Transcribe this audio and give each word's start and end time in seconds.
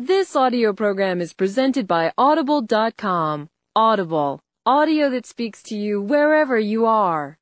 This 0.00 0.36
audio 0.36 0.72
program 0.72 1.20
is 1.20 1.32
presented 1.32 1.88
by 1.88 2.12
Audible.com. 2.16 3.48
Audible, 3.74 4.38
audio 4.64 5.10
that 5.10 5.26
speaks 5.26 5.60
to 5.64 5.76
you 5.76 6.00
wherever 6.00 6.56
you 6.56 6.86
are. 6.86 7.36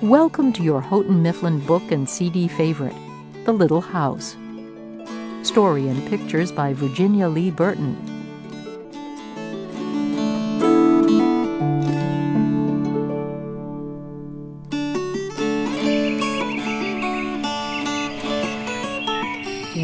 Welcome 0.00 0.52
to 0.52 0.62
your 0.62 0.80
Houghton 0.80 1.20
Mifflin 1.20 1.58
book 1.66 1.90
and 1.90 2.08
CD 2.08 2.46
favorite, 2.46 2.94
The 3.44 3.52
Little 3.52 3.80
House. 3.80 4.36
Story 5.42 5.88
and 5.88 6.06
pictures 6.08 6.52
by 6.52 6.72
Virginia 6.72 7.28
Lee 7.28 7.50
Burton. 7.50 7.96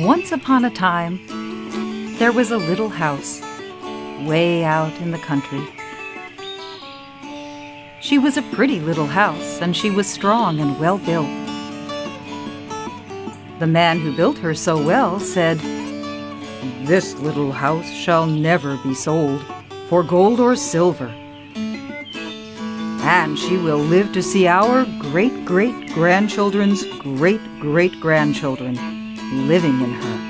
Once 0.04 0.32
upon 0.32 0.64
a 0.64 0.70
time, 0.70 1.18
there 2.18 2.32
was 2.32 2.50
a 2.50 2.58
little 2.58 2.88
house 2.88 3.40
way 4.26 4.64
out 4.64 4.92
in 5.00 5.12
the 5.12 5.18
country. 5.18 5.66
She 8.00 8.18
was 8.18 8.36
a 8.36 8.42
pretty 8.52 8.80
little 8.80 9.06
house, 9.06 9.62
and 9.62 9.74
she 9.74 9.90
was 9.90 10.06
strong 10.06 10.60
and 10.60 10.78
well 10.78 10.98
built. 10.98 11.43
The 13.60 13.66
man 13.68 14.00
who 14.00 14.16
built 14.16 14.38
her 14.38 14.52
so 14.54 14.82
well 14.82 15.20
said, 15.20 15.58
This 16.86 17.14
little 17.20 17.52
house 17.52 17.88
shall 17.88 18.26
never 18.26 18.76
be 18.78 18.94
sold 18.94 19.44
for 19.88 20.02
gold 20.02 20.40
or 20.40 20.56
silver. 20.56 21.06
And 23.06 23.38
she 23.38 23.56
will 23.56 23.78
live 23.78 24.12
to 24.12 24.22
see 24.22 24.48
our 24.48 24.84
great 24.98 25.44
great 25.44 25.92
grandchildren's 25.92 26.84
great 26.98 27.40
great 27.60 28.00
grandchildren 28.00 28.74
living 29.46 29.80
in 29.80 29.92
her. 29.92 30.23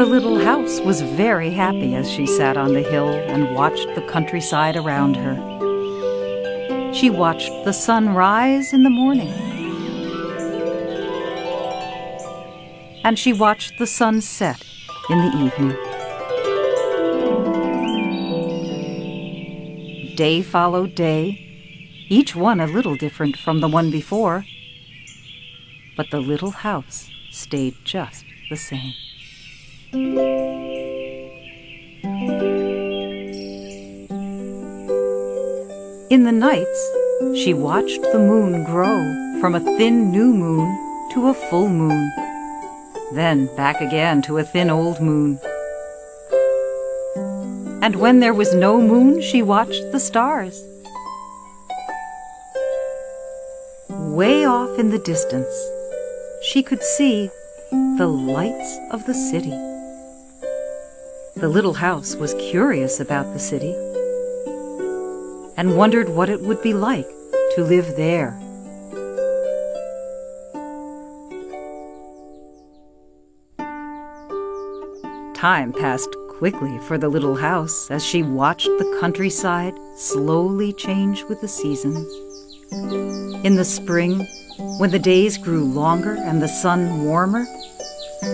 The 0.00 0.06
little 0.06 0.38
house 0.38 0.80
was 0.80 1.02
very 1.02 1.50
happy 1.50 1.94
as 1.94 2.10
she 2.10 2.24
sat 2.24 2.56
on 2.56 2.72
the 2.72 2.80
hill 2.80 3.10
and 3.10 3.54
watched 3.54 3.86
the 3.94 4.00
countryside 4.00 4.74
around 4.74 5.14
her. 5.14 5.34
She 6.94 7.10
watched 7.10 7.52
the 7.66 7.74
sun 7.74 8.14
rise 8.14 8.72
in 8.72 8.82
the 8.82 8.88
morning. 8.88 9.28
And 13.04 13.18
she 13.18 13.34
watched 13.34 13.76
the 13.78 13.86
sun 13.86 14.22
set 14.22 14.64
in 15.10 15.18
the 15.18 15.36
evening. 15.36 15.76
Day 20.16 20.40
followed 20.40 20.94
day, 20.94 22.06
each 22.08 22.34
one 22.34 22.58
a 22.58 22.66
little 22.66 22.96
different 22.96 23.36
from 23.36 23.60
the 23.60 23.68
one 23.68 23.90
before. 23.90 24.46
But 25.94 26.10
the 26.10 26.20
little 26.20 26.52
house 26.52 27.10
stayed 27.30 27.74
just 27.84 28.24
the 28.48 28.56
same. 28.56 28.94
In 29.92 30.02
the 36.22 36.30
nights, 36.30 36.90
she 37.34 37.54
watched 37.54 38.00
the 38.12 38.20
moon 38.20 38.62
grow 38.62 39.00
from 39.40 39.56
a 39.56 39.60
thin 39.60 40.12
new 40.12 40.32
moon 40.32 41.10
to 41.12 41.26
a 41.26 41.34
full 41.34 41.68
moon, 41.68 42.12
then 43.14 43.46
back 43.56 43.80
again 43.80 44.22
to 44.22 44.38
a 44.38 44.44
thin 44.44 44.70
old 44.70 45.00
moon. 45.00 45.40
And 47.82 47.96
when 47.96 48.20
there 48.20 48.34
was 48.34 48.54
no 48.54 48.80
moon, 48.80 49.20
she 49.20 49.42
watched 49.42 49.90
the 49.90 49.98
stars. 49.98 50.62
Way 53.88 54.44
off 54.44 54.78
in 54.78 54.90
the 54.90 55.00
distance, 55.00 55.52
she 56.44 56.62
could 56.62 56.84
see 56.84 57.28
the 57.98 58.06
lights 58.06 58.78
of 58.92 59.04
the 59.06 59.14
city. 59.14 59.69
The 61.40 61.48
little 61.48 61.72
house 61.72 62.16
was 62.16 62.34
curious 62.34 63.00
about 63.00 63.32
the 63.32 63.38
city 63.38 63.72
and 65.56 65.74
wondered 65.74 66.10
what 66.10 66.28
it 66.28 66.42
would 66.42 66.60
be 66.60 66.74
like 66.74 67.08
to 67.54 67.64
live 67.64 67.96
there. 67.96 68.38
Time 75.32 75.72
passed 75.72 76.14
quickly 76.28 76.78
for 76.80 76.98
the 76.98 77.08
little 77.08 77.36
house 77.36 77.90
as 77.90 78.04
she 78.04 78.22
watched 78.22 78.68
the 78.76 78.98
countryside 79.00 79.72
slowly 79.96 80.74
change 80.74 81.24
with 81.24 81.40
the 81.40 81.48
seasons. 81.48 82.06
In 83.46 83.56
the 83.56 83.64
spring, 83.64 84.26
when 84.78 84.90
the 84.90 84.98
days 84.98 85.38
grew 85.38 85.64
longer 85.64 86.16
and 86.16 86.42
the 86.42 86.48
sun 86.48 87.06
warmer, 87.06 87.46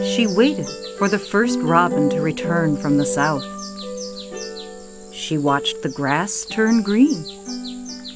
she 0.03 0.27
waited 0.27 0.66
for 0.99 1.09
the 1.09 1.19
first 1.19 1.59
robin 1.61 2.09
to 2.09 2.23
return 2.23 2.77
from 2.77 2.97
the 2.97 3.05
south. 3.05 3.45
She 5.12 5.37
watched 5.37 5.83
the 5.83 5.91
grass 5.91 6.47
turn 6.47 6.83
green. 6.83 7.25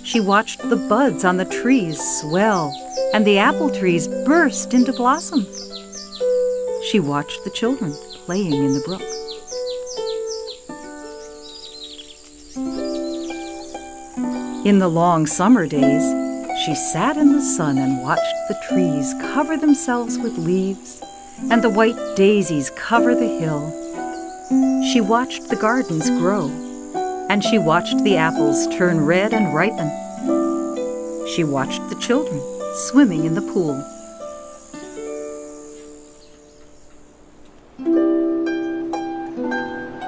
She 0.03 0.19
watched 0.19 0.67
the 0.69 0.77
buds 0.77 1.25
on 1.25 1.37
the 1.37 1.45
trees 1.45 2.01
swell 2.21 2.73
and 3.13 3.27
the 3.27 3.39
apple 3.39 3.71
trees 3.71 4.09
burst 4.09 4.73
into 4.73 4.93
blossom. 4.93 5.47
She 6.91 7.01
watched 7.01 7.45
the 7.45 7.51
children 7.51 7.93
playing 8.25 8.55
in 8.55 8.73
the 8.73 8.81
brook. 8.81 9.03
In 14.65 14.79
the 14.79 14.89
long 14.89 15.27
summer 15.27 15.67
days, 15.67 16.03
she 16.65 16.75
sat 16.75 17.17
in 17.19 17.33
the 17.33 17.43
sun 17.43 17.77
and 17.77 18.03
watched 18.03 18.35
the 18.49 18.59
trees 18.69 19.15
cover 19.21 19.57
themselves 19.57 20.19
with 20.19 20.39
leaves 20.39 21.03
and 21.49 21.63
the 21.63 21.71
white 21.71 21.97
daisies 22.17 22.71
cover 22.71 23.15
the 23.15 23.39
hill. 23.39 23.73
She 24.93 25.01
watched 25.01 25.49
the 25.49 25.57
gardens 25.57 26.11
grow, 26.11 26.49
and 27.31 27.43
she 27.43 27.59
watched 27.59 28.03
the 28.05 28.17
apples 28.17 28.67
turn 28.77 29.07
red 29.07 29.33
and 29.33 29.55
ripen. 29.55 29.89
She 31.29 31.45
watched 31.45 31.89
the 31.89 31.97
children 32.01 32.41
swimming 32.75 33.25
in 33.25 33.35
the 33.35 33.43
pool. 33.43 33.77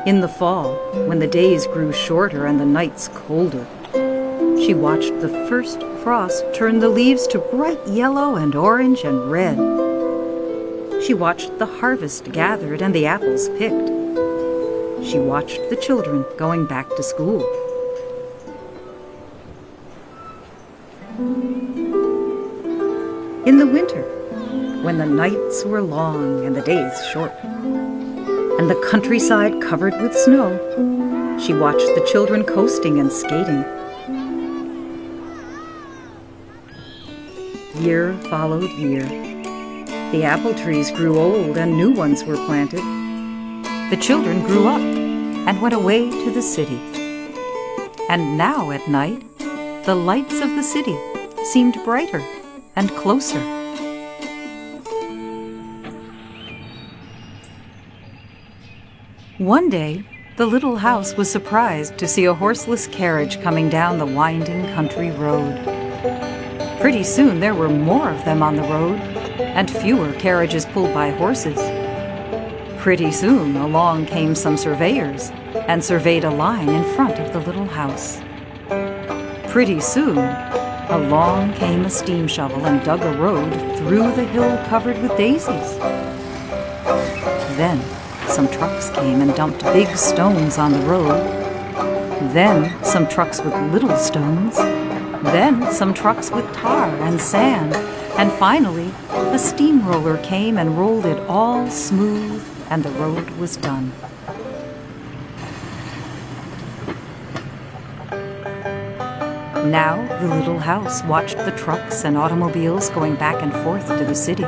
In 0.04 0.21
the 0.21 0.28
fall, 0.28 0.75
when 1.06 1.21
the 1.21 1.28
days 1.28 1.66
grew 1.69 1.92
shorter 1.92 2.47
and 2.47 2.59
the 2.59 2.66
nights 2.66 3.09
colder, 3.15 3.66
she 4.59 4.75
watched 4.75 5.21
the 5.21 5.28
first 5.48 5.81
frost 6.03 6.44
turn 6.53 6.81
the 6.81 6.88
leaves 6.88 7.26
to 7.28 7.38
bright 7.38 7.81
yellow 7.87 8.34
and 8.34 8.54
orange 8.54 9.04
and 9.04 9.31
red. 9.31 9.81
She 11.04 11.14
watched 11.14 11.58
the 11.58 11.66
harvest 11.66 12.30
gathered 12.30 12.80
and 12.80 12.94
the 12.94 13.06
apples 13.06 13.48
picked. 13.58 13.88
She 15.04 15.18
watched 15.18 15.60
the 15.68 15.76
children 15.76 16.24
going 16.38 16.66
back 16.66 16.88
to 16.90 17.02
school. 17.02 17.42
In 23.44 23.58
the 23.58 23.66
winter, 23.66 24.02
when 24.84 24.98
the 24.98 25.06
nights 25.06 25.64
were 25.64 25.82
long 25.82 26.44
and 26.44 26.54
the 26.54 26.62
days 26.62 27.04
short, 27.12 27.32
and 27.42 28.70
the 28.70 28.80
countryside 28.88 29.60
covered 29.60 30.00
with 30.00 30.16
snow, 30.16 30.56
she 31.41 31.52
watched 31.52 31.88
the 31.96 32.06
children 32.08 32.44
coasting 32.44 33.00
and 33.00 33.10
skating. 33.10 33.64
Year 37.82 38.15
followed 38.30 38.71
year. 38.71 39.31
The 40.12 40.24
apple 40.24 40.53
trees 40.53 40.91
grew 40.91 41.18
old 41.18 41.56
and 41.56 41.74
new 41.74 41.91
ones 41.91 42.22
were 42.22 42.36
planted. 42.36 42.82
The 43.91 43.97
children 43.98 44.42
grew 44.42 44.68
up 44.68 44.82
and 44.82 45.62
went 45.62 45.72
away 45.72 46.10
to 46.10 46.30
the 46.30 46.42
city. 46.42 46.76
And 48.10 48.36
now 48.36 48.72
at 48.72 48.86
night, 48.88 49.24
the 49.86 49.94
lights 49.94 50.38
of 50.42 50.50
the 50.50 50.62
city 50.62 50.94
seemed 51.44 51.82
brighter 51.82 52.22
and 52.76 52.91
closer. 52.91 53.41
One 59.38 59.70
day, 59.70 60.04
the 60.36 60.44
little 60.44 60.76
house 60.76 61.16
was 61.16 61.30
surprised 61.30 61.97
to 61.97 62.06
see 62.06 62.26
a 62.26 62.34
horseless 62.34 62.86
carriage 62.86 63.41
coming 63.41 63.70
down 63.70 63.97
the 63.97 64.04
winding 64.04 64.66
country 64.74 65.10
road. 65.10 65.56
Pretty 66.82 67.03
soon 67.03 67.41
there 67.41 67.54
were 67.54 67.70
more 67.70 68.10
of 68.10 68.22
them 68.26 68.42
on 68.42 68.56
the 68.56 68.62
road, 68.62 69.11
and 69.40 69.70
fewer 69.70 70.12
carriages 70.14 70.66
pulled 70.66 70.92
by 70.94 71.10
horses. 71.10 71.58
Pretty 72.80 73.12
soon 73.12 73.56
along 73.56 74.06
came 74.06 74.34
some 74.34 74.56
surveyors 74.56 75.30
and 75.68 75.82
surveyed 75.82 76.24
a 76.24 76.30
line 76.30 76.68
in 76.68 76.84
front 76.94 77.18
of 77.18 77.32
the 77.32 77.40
little 77.40 77.66
house. 77.66 78.20
Pretty 79.50 79.80
soon, 79.80 80.18
along 80.88 81.52
came 81.54 81.84
a 81.84 81.90
steam 81.90 82.26
shovel 82.26 82.66
and 82.66 82.84
dug 82.84 83.02
a 83.02 83.16
road 83.18 83.52
through 83.78 84.12
the 84.12 84.24
hill 84.24 84.58
covered 84.66 85.00
with 85.00 85.16
daisies. 85.16 85.78
Then 87.56 87.80
some 88.28 88.48
trucks 88.48 88.90
came 88.90 89.20
and 89.20 89.34
dumped 89.34 89.62
big 89.62 89.94
stones 89.96 90.58
on 90.58 90.72
the 90.72 90.80
road. 90.80 91.20
Then 92.32 92.82
some 92.82 93.06
trucks 93.06 93.40
with 93.40 93.54
little 93.72 93.96
stones. 93.96 94.56
Then 94.56 95.70
some 95.72 95.92
trucks 95.92 96.30
with 96.30 96.50
tar 96.54 96.88
and 97.02 97.20
sand. 97.20 97.74
And 98.18 98.30
finally, 98.32 98.92
a 99.10 99.38
steamroller 99.38 100.18
came 100.18 100.59
and 100.59 100.78
rolled 100.78 101.06
it 101.06 101.18
all 101.28 101.68
smooth, 101.70 102.44
and 102.70 102.82
the 102.82 102.91
road 102.91 103.28
was 103.32 103.56
done. 103.56 103.92
Now 109.70 110.06
the 110.20 110.28
little 110.28 110.59
house 110.59 111.03
watched 111.04 111.38
the 111.38 111.53
trucks 111.53 112.04
and 112.04 112.18
automobiles 112.18 112.91
going 112.91 113.14
back 113.14 113.42
and 113.42 113.53
forth 113.64 113.86
to 113.86 114.04
the 114.04 114.15
city. 114.15 114.42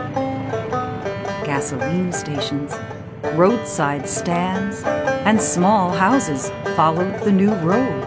Gasoline 1.44 2.12
stations, 2.12 2.74
roadside 3.34 4.08
stands, 4.08 4.82
and 4.84 5.40
small 5.40 5.90
houses 5.90 6.50
followed 6.76 7.20
the 7.20 7.32
new 7.32 7.54
road. 7.56 8.04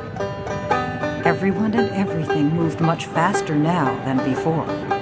Everyone 1.25 1.73
and 1.73 1.89
everything 1.91 2.49
moved 2.49 2.81
much 2.81 3.05
faster 3.05 3.55
now 3.55 3.95
than 4.05 4.17
before. 4.23 4.96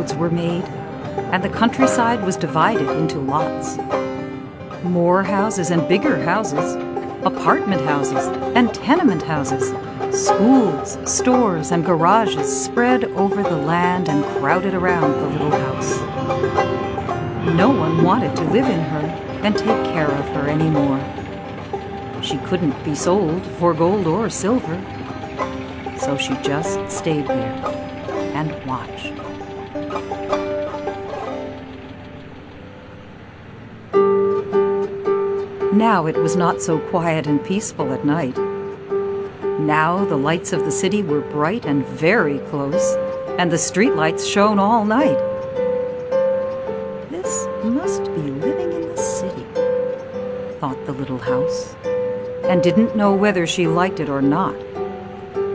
Roads 0.00 0.14
were 0.14 0.30
made, 0.30 0.64
and 1.32 1.44
the 1.44 1.48
countryside 1.48 2.24
was 2.24 2.36
divided 2.36 2.88
into 2.88 3.18
lots 3.18 3.76
more 4.82 5.22
houses 5.22 5.70
and 5.70 5.86
bigger 5.88 6.24
houses, 6.24 6.74
apartment 7.22 7.82
houses 7.82 8.26
and 8.56 8.72
tenement 8.72 9.20
houses, 9.20 9.74
schools, 10.10 10.96
stores, 11.04 11.70
and 11.70 11.84
garages 11.84 12.64
spread 12.64 13.04
over 13.04 13.42
the 13.42 13.56
land 13.56 14.08
and 14.08 14.24
crowded 14.38 14.72
around 14.72 15.12
the 15.12 15.26
little 15.28 15.50
house. 15.50 16.00
No 17.54 17.68
one 17.68 18.02
wanted 18.02 18.34
to 18.36 18.44
live 18.44 18.64
in 18.64 18.80
her 18.80 19.06
and 19.44 19.54
take 19.54 19.84
care 19.92 20.10
of 20.10 20.24
her 20.30 20.48
anymore. 20.48 21.02
She 22.22 22.38
couldn't 22.38 22.82
be 22.82 22.94
sold 22.94 23.44
for 23.58 23.74
gold 23.74 24.06
or 24.06 24.30
silver, 24.30 24.82
so 25.98 26.16
she 26.16 26.34
just 26.36 26.90
stayed 26.90 27.26
there 27.26 27.52
and 28.34 28.50
watched. 28.66 28.99
Now 35.80 36.04
it 36.04 36.18
was 36.18 36.36
not 36.36 36.60
so 36.60 36.78
quiet 36.78 37.26
and 37.26 37.42
peaceful 37.42 37.90
at 37.94 38.04
night. 38.04 38.36
Now 39.60 40.04
the 40.04 40.18
lights 40.18 40.52
of 40.52 40.66
the 40.66 40.70
city 40.70 41.02
were 41.02 41.22
bright 41.22 41.64
and 41.64 41.86
very 41.86 42.38
close, 42.50 42.96
and 43.38 43.50
the 43.50 43.56
streetlights 43.56 44.30
shone 44.30 44.58
all 44.58 44.84
night. 44.84 45.16
This 47.10 47.46
must 47.64 48.04
be 48.04 48.20
living 48.20 48.70
in 48.70 48.88
the 48.90 48.96
city, 48.98 49.46
thought 50.60 50.84
the 50.84 50.92
little 50.92 51.16
house, 51.16 51.74
and 52.44 52.62
didn't 52.62 52.94
know 52.94 53.14
whether 53.14 53.46
she 53.46 53.66
liked 53.66 54.00
it 54.00 54.10
or 54.10 54.20
not. 54.20 54.54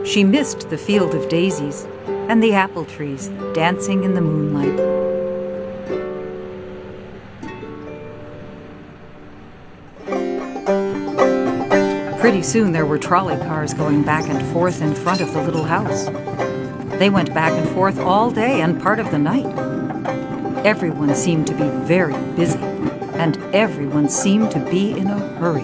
She 0.04 0.24
missed 0.24 0.70
the 0.70 0.76
field 0.76 1.14
of 1.14 1.28
daisies 1.28 1.86
and 2.28 2.42
the 2.42 2.52
apple 2.52 2.84
trees 2.84 3.28
dancing 3.54 4.02
in 4.02 4.14
the 4.14 4.22
moonlight. 4.22 4.95
Pretty 12.26 12.42
soon 12.42 12.72
there 12.72 12.86
were 12.86 12.98
trolley 12.98 13.36
cars 13.36 13.72
going 13.72 14.02
back 14.02 14.28
and 14.28 14.44
forth 14.52 14.82
in 14.82 14.96
front 14.96 15.20
of 15.20 15.32
the 15.32 15.40
little 15.40 15.62
house. 15.62 16.06
They 16.98 17.08
went 17.08 17.32
back 17.32 17.52
and 17.52 17.68
forth 17.68 18.00
all 18.00 18.32
day 18.32 18.62
and 18.62 18.82
part 18.82 18.98
of 18.98 19.12
the 19.12 19.18
night. 19.20 19.46
Everyone 20.66 21.14
seemed 21.14 21.46
to 21.46 21.54
be 21.54 21.68
very 21.86 22.20
busy, 22.34 22.58
and 22.58 23.36
everyone 23.54 24.08
seemed 24.08 24.50
to 24.50 24.58
be 24.58 24.90
in 24.90 25.06
a 25.06 25.20
hurry. 25.38 25.62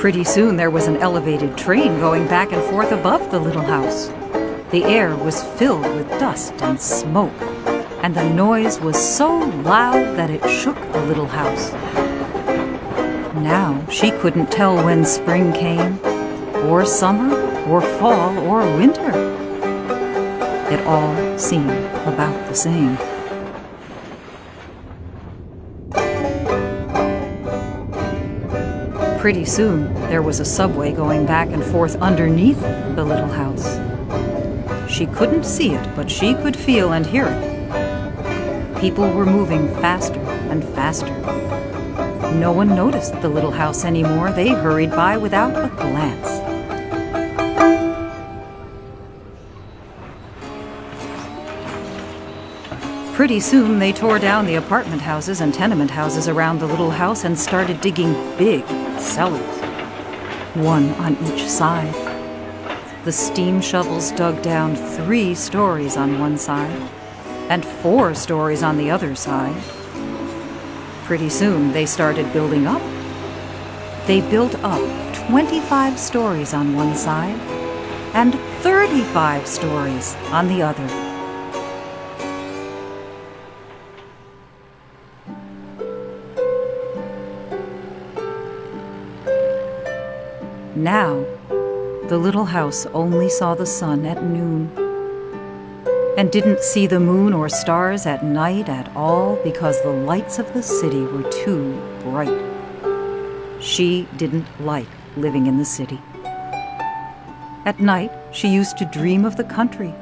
Pretty 0.00 0.24
soon 0.24 0.56
there 0.56 0.70
was 0.70 0.88
an 0.88 0.96
elevated 0.96 1.56
train 1.56 2.00
going 2.00 2.26
back 2.26 2.50
and 2.50 2.60
forth 2.64 2.90
above 2.90 3.30
the 3.30 3.38
little 3.38 3.62
house. 3.62 4.10
The 4.72 4.82
air 4.82 5.14
was 5.14 5.44
filled 5.44 5.86
with 5.94 6.08
dust 6.18 6.54
and 6.60 6.80
smoke, 6.80 7.32
and 8.02 8.16
the 8.16 8.28
noise 8.28 8.80
was 8.80 8.96
so 8.96 9.38
loud 9.62 10.16
that 10.16 10.28
it 10.28 10.44
shook 10.50 10.74
the 10.90 11.06
little 11.06 11.28
house. 11.28 11.72
Now 13.36 13.86
she 13.88 14.10
couldn't 14.10 14.50
tell 14.50 14.74
when 14.84 15.04
spring 15.04 15.52
came, 15.52 16.00
or 16.68 16.84
summer, 16.84 17.32
or 17.68 17.80
fall, 17.80 18.36
or 18.40 18.62
winter. 18.76 19.12
It 20.68 20.84
all 20.84 21.38
seemed 21.38 21.70
about 22.04 22.48
the 22.48 22.54
same. 22.54 22.96
Pretty 29.20 29.44
soon, 29.44 29.94
there 30.10 30.22
was 30.22 30.40
a 30.40 30.44
subway 30.44 30.90
going 30.90 31.24
back 31.24 31.50
and 31.50 31.62
forth 31.62 31.94
underneath 31.96 32.60
the 32.60 33.04
little 33.04 33.28
house. 33.28 33.78
She 34.96 35.04
couldn't 35.04 35.44
see 35.44 35.74
it, 35.74 35.94
but 35.94 36.10
she 36.10 36.32
could 36.32 36.56
feel 36.56 36.94
and 36.94 37.04
hear 37.04 37.26
it. 37.26 38.80
People 38.80 39.10
were 39.10 39.26
moving 39.26 39.68
faster 39.74 40.18
and 40.48 40.64
faster. 40.64 41.12
No 42.32 42.50
one 42.50 42.68
noticed 42.68 43.12
the 43.20 43.28
little 43.28 43.50
house 43.50 43.84
anymore. 43.84 44.32
They 44.32 44.48
hurried 44.48 44.92
by 44.92 45.18
without 45.18 45.50
a 45.50 45.68
glance. 45.76 46.40
Pretty 53.14 53.40
soon, 53.40 53.78
they 53.78 53.92
tore 53.92 54.18
down 54.18 54.46
the 54.46 54.54
apartment 54.54 55.02
houses 55.02 55.42
and 55.42 55.52
tenement 55.52 55.90
houses 55.90 56.26
around 56.26 56.58
the 56.58 56.66
little 56.66 56.90
house 56.90 57.24
and 57.24 57.38
started 57.38 57.82
digging 57.82 58.14
big 58.38 58.66
cellars, 58.98 59.60
one 60.54 60.88
on 60.94 61.18
each 61.26 61.46
side. 61.46 62.05
The 63.06 63.12
steam 63.12 63.60
shovels 63.60 64.10
dug 64.10 64.42
down 64.42 64.74
three 64.74 65.36
stories 65.36 65.96
on 65.96 66.18
one 66.18 66.36
side 66.36 66.90
and 67.48 67.64
four 67.64 68.16
stories 68.16 68.64
on 68.64 68.76
the 68.78 68.90
other 68.90 69.14
side. 69.14 69.62
Pretty 71.04 71.28
soon 71.28 71.70
they 71.70 71.86
started 71.86 72.32
building 72.32 72.66
up. 72.66 72.82
They 74.08 74.28
built 74.28 74.56
up 74.64 74.82
25 75.28 76.00
stories 76.00 76.52
on 76.52 76.74
one 76.74 76.96
side 76.96 77.38
and 78.12 78.34
35 78.62 79.46
stories 79.46 80.16
on 80.32 80.48
the 80.48 80.62
other. 80.62 80.86
Now, 90.74 91.35
the 92.08 92.18
little 92.18 92.44
house 92.44 92.86
only 92.94 93.28
saw 93.28 93.54
the 93.54 93.66
sun 93.66 94.06
at 94.06 94.22
noon 94.22 94.70
and 96.16 96.30
didn't 96.30 96.60
see 96.60 96.86
the 96.86 97.00
moon 97.00 97.32
or 97.32 97.48
stars 97.48 98.06
at 98.06 98.24
night 98.24 98.68
at 98.68 98.94
all 98.94 99.34
because 99.42 99.82
the 99.82 99.90
lights 99.90 100.38
of 100.38 100.52
the 100.54 100.62
city 100.62 101.02
were 101.02 101.28
too 101.30 101.74
bright. 102.04 102.40
She 103.60 104.06
didn't 104.16 104.46
like 104.60 104.86
living 105.16 105.48
in 105.48 105.58
the 105.58 105.64
city. 105.64 106.00
At 107.64 107.80
night, 107.80 108.12
she 108.30 108.48
used 108.48 108.78
to 108.78 108.84
dream 108.84 109.24
of 109.24 109.36
the 109.36 109.44
country 109.44 109.92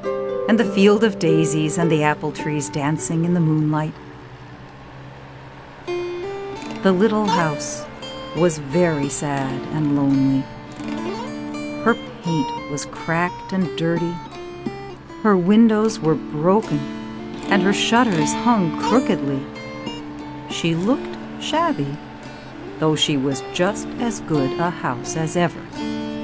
and 0.47 0.59
the 0.59 0.71
field 0.75 1.03
of 1.03 1.17
daisies 1.17 1.79
and 1.79 1.91
the 1.91 2.03
apple 2.03 2.31
trees 2.31 2.69
dancing 2.69 3.25
in 3.25 3.33
the 3.33 3.39
moonlight. 3.39 3.95
The 6.83 6.91
little 6.91 7.25
house 7.25 7.83
was 8.37 8.59
very 8.59 9.09
sad 9.09 9.59
and 9.73 9.95
lonely 9.95 10.45
paint 12.25 12.71
was 12.71 12.87
cracked 12.87 13.53
and 13.53 13.77
dirty. 13.77 14.13
Her 15.21 15.37
windows 15.37 15.99
were 15.99 16.15
broken, 16.15 16.79
and 17.49 17.61
her 17.61 17.71
shutters 17.71 18.33
hung 18.33 18.81
crookedly. 18.81 19.39
She 20.49 20.73
looked 20.73 21.15
shabby, 21.39 21.95
though 22.79 22.95
she 22.95 23.15
was 23.15 23.43
just 23.53 23.87
as 23.99 24.21
good 24.21 24.59
a 24.59 24.71
house 24.71 25.15
as 25.15 25.37
ever 25.37 25.59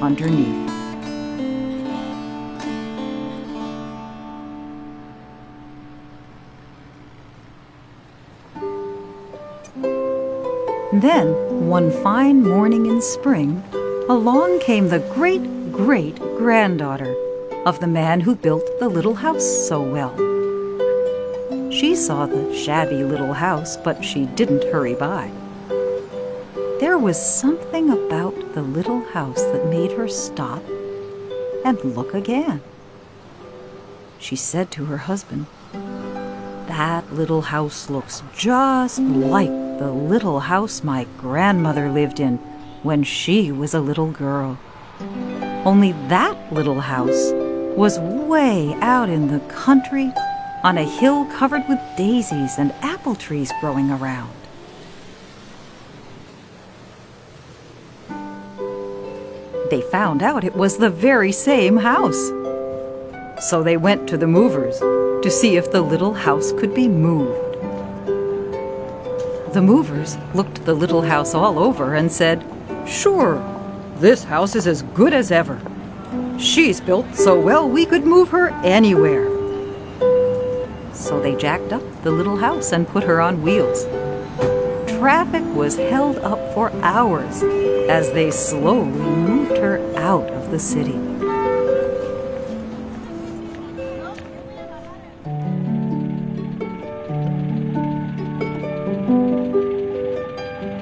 underneath. 0.02 0.70
Then, 10.92 11.68
one 11.68 11.90
fine 12.02 12.42
morning 12.42 12.86
in 12.86 13.00
spring, 13.00 13.62
along 14.08 14.58
came 14.60 14.88
the 14.88 14.98
great 15.14 15.42
great 15.72 16.16
granddaughter, 16.36 17.16
of 17.64 17.80
the 17.80 17.86
man 17.86 18.20
who 18.20 18.36
built 18.36 18.62
the 18.78 18.88
little 18.88 19.14
house 19.14 19.46
so 19.68 19.80
well. 19.80 20.14
She 21.72 21.96
saw 21.96 22.26
the 22.26 22.54
shabby 22.54 23.02
little 23.02 23.32
house, 23.32 23.78
but 23.78 24.04
she 24.04 24.26
didn't 24.26 24.64
hurry 24.64 24.94
by. 24.94 25.30
There 26.78 26.98
was 26.98 27.16
something 27.18 27.88
about 27.88 28.54
the 28.54 28.60
little 28.60 29.02
house 29.12 29.42
that 29.42 29.70
made 29.70 29.92
her 29.92 30.08
stop 30.08 30.62
and 31.64 31.82
look 31.82 32.12
again. 32.12 32.60
She 34.18 34.36
said 34.36 34.70
to 34.72 34.84
her 34.84 34.98
husband, 34.98 35.46
That 35.72 37.10
little 37.14 37.42
house 37.42 37.88
looks 37.88 38.22
just 38.36 38.98
like 38.98 39.48
the 39.78 39.90
little 39.90 40.40
house 40.40 40.84
my 40.84 41.06
grandmother 41.16 41.90
lived 41.90 42.20
in 42.20 42.36
when 42.82 43.02
she 43.04 43.50
was 43.50 43.72
a 43.72 43.80
little 43.80 44.10
girl. 44.10 44.58
Only 45.64 45.92
that 46.08 46.52
little 46.52 46.80
house 46.80 47.30
was 47.76 48.00
way 48.00 48.74
out 48.80 49.08
in 49.08 49.28
the 49.28 49.38
country 49.48 50.12
on 50.64 50.76
a 50.76 50.82
hill 50.82 51.24
covered 51.26 51.62
with 51.68 51.78
daisies 51.96 52.58
and 52.58 52.72
apple 52.82 53.14
trees 53.14 53.52
growing 53.60 53.88
around. 53.90 54.32
They 59.70 59.82
found 59.82 60.20
out 60.20 60.42
it 60.42 60.56
was 60.56 60.78
the 60.78 60.90
very 60.90 61.30
same 61.30 61.76
house. 61.76 62.30
So 63.48 63.62
they 63.62 63.76
went 63.76 64.08
to 64.08 64.18
the 64.18 64.26
movers 64.26 64.80
to 64.80 65.30
see 65.30 65.56
if 65.56 65.70
the 65.70 65.80
little 65.80 66.12
house 66.12 66.50
could 66.52 66.74
be 66.74 66.88
moved. 66.88 67.54
The 69.54 69.62
movers 69.62 70.18
looked 70.34 70.64
the 70.64 70.74
little 70.74 71.02
house 71.02 71.34
all 71.34 71.58
over 71.58 71.94
and 71.94 72.10
said, 72.10 72.44
Sure, 72.86 73.36
this 74.02 74.24
house 74.24 74.56
is 74.56 74.66
as 74.66 74.82
good 74.94 75.14
as 75.14 75.30
ever. 75.30 75.60
She's 76.36 76.80
built 76.80 77.14
so 77.14 77.38
well 77.38 77.68
we 77.68 77.86
could 77.86 78.04
move 78.04 78.30
her 78.30 78.48
anywhere. 78.64 79.30
So 80.92 81.20
they 81.22 81.36
jacked 81.36 81.72
up 81.72 81.84
the 82.02 82.10
little 82.10 82.36
house 82.36 82.72
and 82.72 82.88
put 82.88 83.04
her 83.04 83.20
on 83.20 83.42
wheels. 83.42 83.84
Traffic 84.98 85.44
was 85.54 85.76
held 85.76 86.18
up 86.18 86.52
for 86.52 86.72
hours 86.82 87.44
as 87.88 88.10
they 88.10 88.32
slowly 88.32 88.90
moved 88.90 89.56
her 89.58 89.78
out 89.96 90.28
of 90.30 90.50
the 90.50 90.58
city. 90.58 90.98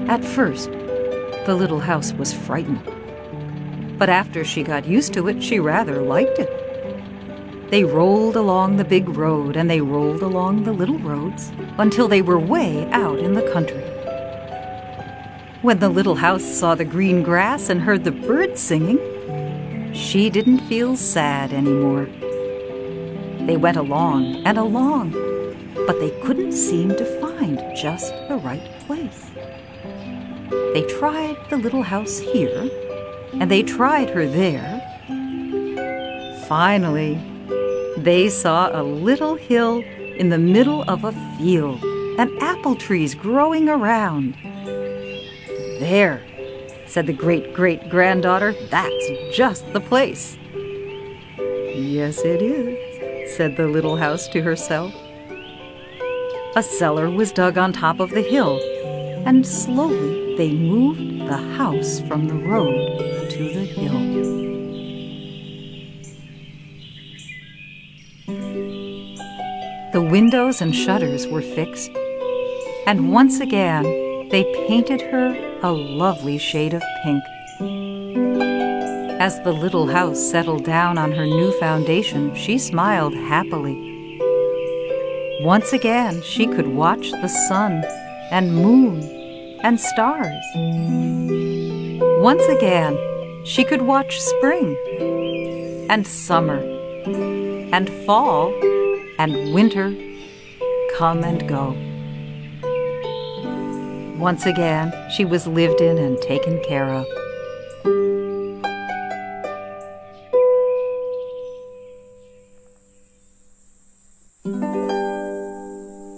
At 0.08 0.24
first, 0.24 0.70
the 1.44 1.54
little 1.54 1.80
house 1.80 2.14
was 2.14 2.32
frightened. 2.32 2.80
But 4.00 4.08
after 4.08 4.44
she 4.46 4.62
got 4.62 4.86
used 4.86 5.12
to 5.12 5.28
it, 5.28 5.42
she 5.42 5.60
rather 5.60 6.00
liked 6.00 6.38
it. 6.38 7.70
They 7.70 7.84
rolled 7.84 8.34
along 8.34 8.78
the 8.78 8.84
big 8.84 9.10
road 9.10 9.56
and 9.56 9.68
they 9.68 9.82
rolled 9.82 10.22
along 10.22 10.64
the 10.64 10.72
little 10.72 10.98
roads 10.98 11.52
until 11.76 12.08
they 12.08 12.22
were 12.22 12.38
way 12.38 12.90
out 12.92 13.18
in 13.18 13.34
the 13.34 13.52
country. 13.52 13.82
When 15.60 15.80
the 15.80 15.90
little 15.90 16.14
house 16.14 16.42
saw 16.42 16.74
the 16.74 16.86
green 16.86 17.22
grass 17.22 17.68
and 17.68 17.82
heard 17.82 18.04
the 18.04 18.10
birds 18.10 18.58
singing, 18.58 18.98
she 19.92 20.30
didn't 20.30 20.60
feel 20.60 20.96
sad 20.96 21.52
anymore. 21.52 22.06
They 23.46 23.58
went 23.58 23.76
along 23.76 24.46
and 24.46 24.56
along, 24.56 25.10
but 25.86 26.00
they 26.00 26.18
couldn't 26.22 26.52
seem 26.52 26.88
to 26.96 27.20
find 27.20 27.58
just 27.76 28.14
the 28.28 28.40
right 28.42 28.66
place. 28.86 29.30
They 30.72 30.86
tried 30.88 31.36
the 31.50 31.58
little 31.58 31.82
house 31.82 32.18
here, 32.18 32.70
and 33.34 33.50
they 33.50 33.62
tried 33.62 34.10
her 34.10 34.26
there. 34.26 34.80
Finally, 36.46 37.18
they 37.98 38.28
saw 38.28 38.70
a 38.72 38.82
little 38.82 39.34
hill 39.34 39.82
in 40.16 40.30
the 40.30 40.38
middle 40.38 40.82
of 40.82 41.04
a 41.04 41.12
field 41.38 41.82
and 42.18 42.30
apple 42.42 42.74
trees 42.74 43.14
growing 43.14 43.68
around. 43.68 44.34
There, 45.80 46.22
said 46.86 47.06
the 47.06 47.12
great 47.12 47.54
great 47.54 47.88
granddaughter, 47.88 48.54
that's 48.68 49.10
just 49.32 49.72
the 49.72 49.80
place. 49.80 50.36
Yes, 51.38 52.18
it 52.24 52.42
is, 52.42 53.36
said 53.36 53.56
the 53.56 53.66
little 53.66 53.96
house 53.96 54.28
to 54.28 54.42
herself. 54.42 54.92
A 56.56 56.62
cellar 56.62 57.08
was 57.08 57.32
dug 57.32 57.56
on 57.56 57.72
top 57.72 58.00
of 58.00 58.10
the 58.10 58.22
hill, 58.22 58.60
and 59.24 59.46
slowly 59.46 60.36
they 60.36 60.52
moved 60.52 61.28
the 61.28 61.36
house 61.56 62.00
from 62.00 62.26
the 62.26 62.34
road 62.34 63.09
windows 70.20 70.60
and 70.60 70.76
shutters 70.76 71.26
were 71.28 71.40
fixed, 71.40 71.90
and 72.86 73.10
once 73.10 73.40
again 73.40 73.84
they 74.28 74.44
painted 74.68 75.00
her 75.00 75.28
a 75.62 75.72
lovely 75.72 76.36
shade 76.36 76.74
of 76.74 76.82
pink. 77.02 77.24
As 79.18 79.40
the 79.44 79.52
little 79.64 79.86
house 79.86 80.20
settled 80.20 80.62
down 80.62 80.98
on 80.98 81.10
her 81.12 81.24
new 81.24 81.58
foundation, 81.58 82.34
she 82.34 82.58
smiled 82.58 83.14
happily. 83.14 83.78
Once 85.40 85.72
again, 85.72 86.20
she 86.20 86.46
could 86.46 86.68
watch 86.68 87.12
the 87.12 87.34
sun 87.48 87.82
and 88.30 88.54
moon 88.54 89.00
and 89.62 89.80
stars. 89.80 90.44
Once 92.20 92.46
again, 92.56 92.94
she 93.46 93.64
could 93.64 93.80
watch 93.80 94.20
spring 94.20 94.76
and 95.88 96.06
summer 96.06 96.60
and 97.72 97.88
fall 98.04 98.52
and 99.18 99.54
winter 99.54 99.96
come 101.00 101.24
and 101.24 101.48
go. 101.48 101.70
Once 104.18 104.44
again, 104.44 104.92
she 105.10 105.24
was 105.24 105.46
lived 105.46 105.80
in 105.80 105.96
and 105.96 106.20
taken 106.20 106.62
care 106.62 106.84
of. 106.84 107.06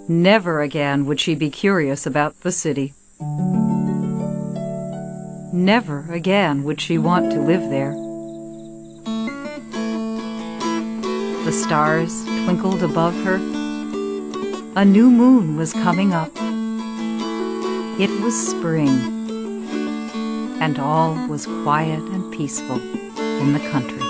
Never 0.09 0.59
again 0.59 1.05
would 1.05 1.21
she 1.21 1.33
be 1.33 1.49
curious 1.49 2.05
about 2.05 2.41
the 2.41 2.51
city. 2.51 2.93
Never 5.53 6.11
again 6.11 6.65
would 6.65 6.81
she 6.81 6.97
want 6.97 7.31
to 7.31 7.39
live 7.39 7.69
there. 7.69 7.93
The 11.45 11.53
stars 11.53 12.25
twinkled 12.25 12.83
above 12.83 13.15
her. 13.23 13.62
A 14.75 14.83
new 14.83 15.11
moon 15.11 15.55
was 15.55 15.71
coming 15.71 16.13
up. 16.13 16.31
It 18.01 18.09
was 18.23 18.33
spring, 18.33 18.89
and 20.59 20.79
all 20.79 21.13
was 21.27 21.45
quiet 21.45 22.01
and 22.01 22.33
peaceful 22.33 22.81
in 23.39 23.53
the 23.53 23.59
country. 23.69 24.02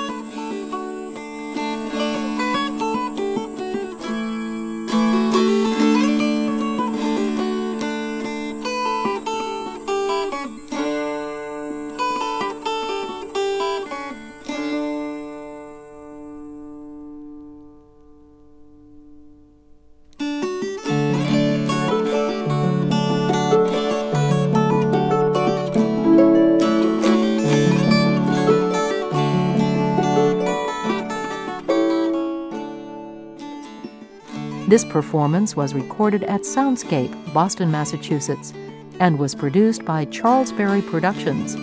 This 34.74 34.86
performance 34.86 35.56
was 35.56 35.76
recorded 35.76 36.24
at 36.24 36.42
Soundscape, 36.42 37.32
Boston, 37.32 37.70
Massachusetts, 37.70 38.54
and 39.00 39.20
was 39.20 39.36
produced 39.36 39.86
by 39.86 40.06
Charles 40.06 40.52
Berry 40.52 40.82
Productions. 40.82 41.54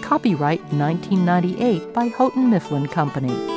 Copyright 0.00 0.62
1998 0.72 1.92
by 1.92 2.06
Houghton 2.06 2.50
Mifflin 2.50 2.86
Company. 2.86 3.51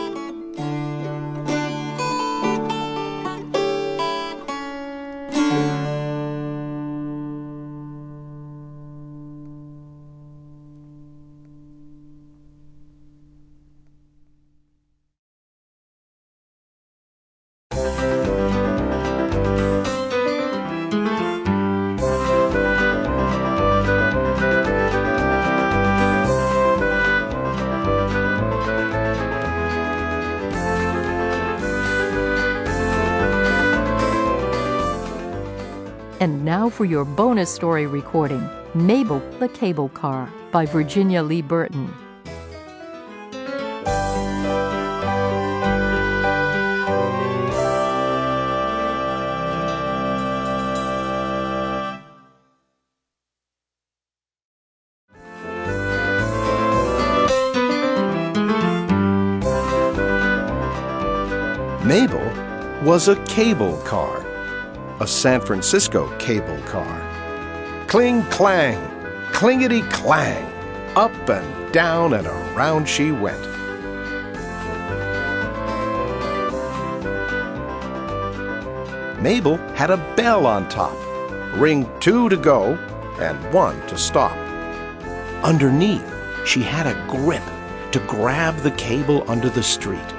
Now 36.55 36.69
for 36.69 36.85
your 36.85 37.03
bonus 37.03 37.53
story 37.53 37.85
recording 37.85 38.49
Maybelle 38.73 39.19
the 39.39 39.49
Cable 39.49 39.89
Car 39.89 40.31
by 40.53 40.65
Virginia 40.65 41.21
Lee 41.21 41.41
Burton. 41.41 41.93
Maybelle 61.83 62.85
was 62.85 63.09
a 63.09 63.21
cable 63.25 63.75
car, 63.79 64.24
a 64.99 65.07
San 65.07 65.41
Francisco 65.41 66.15
cable 66.17 66.57
car. 66.63 67.85
Cling 67.87 68.23
clang, 68.23 68.79
clingety 69.31 69.81
clang, 69.83 70.45
up 70.95 71.13
and 71.29 71.73
down 71.73 72.13
and 72.13 72.25
around 72.25 72.87
she 72.87 73.11
went. 73.11 73.41
Maybelle 79.21 79.57
had 79.75 79.89
a 79.89 79.97
bell 80.15 80.45
on 80.45 80.69
top, 80.69 80.95
ring 81.55 81.89
two 81.99 82.29
to 82.29 82.37
go 82.37 82.75
and 83.19 83.53
one 83.53 83.79
to 83.87 83.97
stop. 83.97 84.37
Underneath, 85.43 86.11
she 86.45 86.61
had 86.61 86.87
a 86.87 87.07
grip 87.07 87.43
to 87.91 87.99
grab 88.01 88.55
the 88.57 88.71
cable 88.71 89.23
under 89.29 89.49
the 89.49 89.63
street 89.63 90.15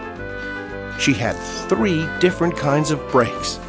she 0.98 1.12
had 1.12 1.34
three 1.68 2.08
different 2.20 2.56
kinds 2.56 2.90
of 2.90 3.10
brakes 3.10 3.60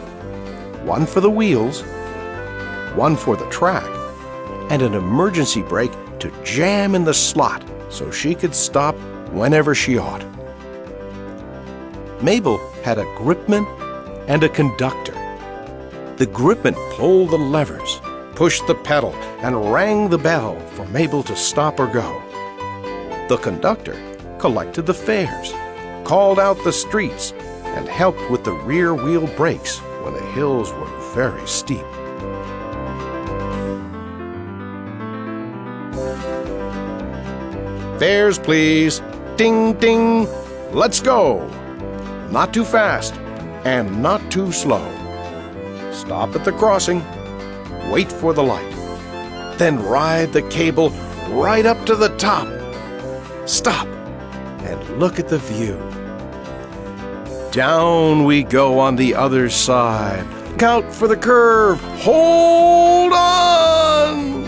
one 0.88 1.06
for 1.06 1.20
the 1.20 1.30
wheels, 1.30 1.82
one 2.96 3.18
for 3.18 3.36
the 3.36 3.50
track, 3.50 3.86
and 4.72 4.82
an 4.82 4.94
emergency 4.94 5.62
brake 5.62 5.92
to 6.20 6.32
jam 6.44 6.96
in 6.96 7.04
the 7.04 7.14
slot 7.14 7.64
so 7.90 8.10
she 8.10 8.34
could 8.34 8.56
stop 8.56 8.96
whenever 9.32 9.76
she 9.76 9.98
ought. 9.98 10.26
Maybelle 12.24 12.58
had 12.84 12.98
a 12.98 13.04
gripman 13.18 13.66
and 14.30 14.44
a 14.44 14.50
conductor. 14.50 15.14
The 16.16 16.26
gripman 16.26 16.76
pulled 16.96 17.32
the 17.32 17.38
levers, 17.38 18.00
pushed 18.34 18.66
the 18.66 18.76
pedal, 18.76 19.14
and 19.42 19.72
rang 19.72 20.10
the 20.10 20.18
bell 20.18 20.58
for 20.70 20.86
Maybelle 20.88 21.24
to 21.24 21.36
stop 21.36 21.80
or 21.80 21.88
go. 21.88 22.24
The 23.28 23.38
conductor 23.38 23.96
collected 24.40 24.86
the 24.86 24.94
fares 24.94 25.54
called 26.08 26.40
out 26.40 26.64
the 26.64 26.72
streets, 26.72 27.34
and 27.76 27.86
helped 27.90 28.32
with 28.32 28.46
the 28.46 28.54
rear 28.54 28.96
wheel 28.96 29.28
brakes 29.36 29.82
hills 30.38 30.72
were 30.72 31.00
very 31.16 31.48
steep. 31.48 31.88
Fares, 37.98 38.38
please. 38.38 39.02
Ding, 39.36 39.74
ding. 39.80 40.28
Let's 40.72 41.00
go. 41.00 41.24
Not 42.30 42.54
too 42.54 42.64
fast 42.64 43.16
and 43.66 44.04
not 44.04 44.22
too 44.30 44.52
slow. 44.52 44.86
Stop 45.92 46.36
at 46.36 46.46
the 46.46 46.52
crossing. 46.52 47.02
Wait 47.90 48.12
for 48.12 48.32
the 48.32 48.44
light. 48.44 48.74
Then 49.58 49.82
ride 49.82 50.34
the 50.34 50.44
cable 50.50 50.92
right 51.44 51.66
up 51.66 51.84
to 51.88 51.96
the 51.96 52.16
top. 52.18 52.48
Stop 53.50 53.88
and 54.70 55.00
look 55.00 55.18
at 55.18 55.30
the 55.30 55.40
view. 55.40 55.78
Down 57.58 58.24
we 58.26 58.44
go 58.44 58.78
on 58.78 58.96
the 58.96 59.16
other 59.16 59.50
side. 59.50 60.28
Out 60.62 60.94
for 60.94 61.08
the 61.08 61.18
curve. 61.18 61.82
Hold 62.04 63.12
on! 63.12 64.44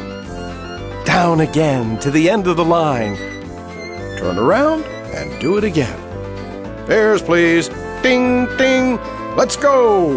Down 1.06 1.40
again 1.40 1.98
to 2.02 2.12
the 2.12 2.30
end 2.30 2.46
of 2.46 2.56
the 2.56 2.64
line. 2.64 3.16
Turn 4.20 4.38
around 4.38 4.84
and 5.16 5.42
do 5.42 5.58
it 5.58 5.64
again. 5.64 5.98
Fares, 6.86 7.24
please. 7.24 7.70
Ding, 8.04 8.46
ding. 8.58 8.98
Let's 9.36 9.56
go! 9.56 10.12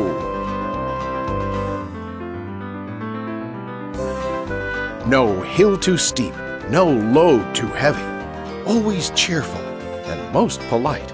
No 5.06 5.40
hill 5.40 5.78
too 5.78 5.96
steep, 5.96 6.34
no 6.68 6.90
load 6.90 7.54
too 7.54 7.68
heavy. 7.68 8.04
Always 8.66 9.08
cheerful 9.12 9.62
and 9.62 10.30
most 10.34 10.60
polite 10.68 11.11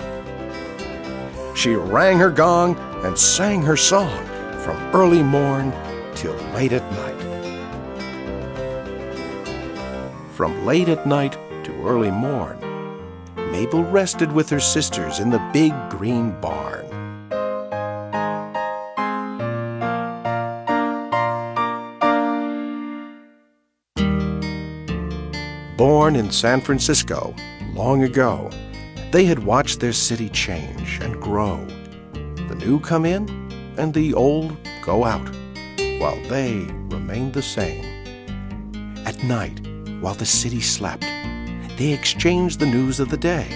she 1.58 1.74
rang 1.74 2.16
her 2.18 2.30
gong 2.30 2.78
and 3.02 3.18
sang 3.18 3.60
her 3.60 3.76
song 3.76 4.24
from 4.60 4.76
early 4.94 5.24
morn 5.24 5.72
till 6.14 6.34
late 6.54 6.72
at 6.72 6.88
night. 6.92 7.18
From 10.34 10.64
late 10.64 10.88
at 10.88 11.04
night 11.04 11.32
to 11.64 11.72
early 11.84 12.12
morn, 12.12 12.60
Maybelle 13.50 13.82
rested 13.82 14.30
with 14.30 14.48
her 14.50 14.60
sisters 14.60 15.18
in 15.18 15.30
the 15.30 15.50
big 15.52 15.72
green 15.90 16.40
barn. 16.40 16.86
Born 25.76 26.14
in 26.14 26.30
San 26.30 26.60
Francisco 26.60 27.34
long 27.74 28.04
ago, 28.04 28.48
they 29.10 29.24
had 29.24 29.38
watched 29.38 29.80
their 29.80 29.92
city 29.92 30.28
change 30.28 30.98
and 31.00 31.20
grow. 31.20 31.64
The 32.48 32.56
new 32.58 32.78
come 32.78 33.06
in 33.06 33.28
and 33.78 33.94
the 33.94 34.12
old 34.12 34.56
go 34.82 35.04
out, 35.04 35.28
while 35.98 36.20
they 36.28 36.66
remained 36.90 37.32
the 37.32 37.42
same. 37.42 37.84
At 39.06 39.22
night, 39.24 39.66
while 40.00 40.14
the 40.14 40.26
city 40.26 40.60
slept, 40.60 41.02
they 41.78 41.92
exchanged 41.92 42.58
the 42.58 42.66
news 42.66 43.00
of 43.00 43.08
the 43.08 43.16
day 43.16 43.46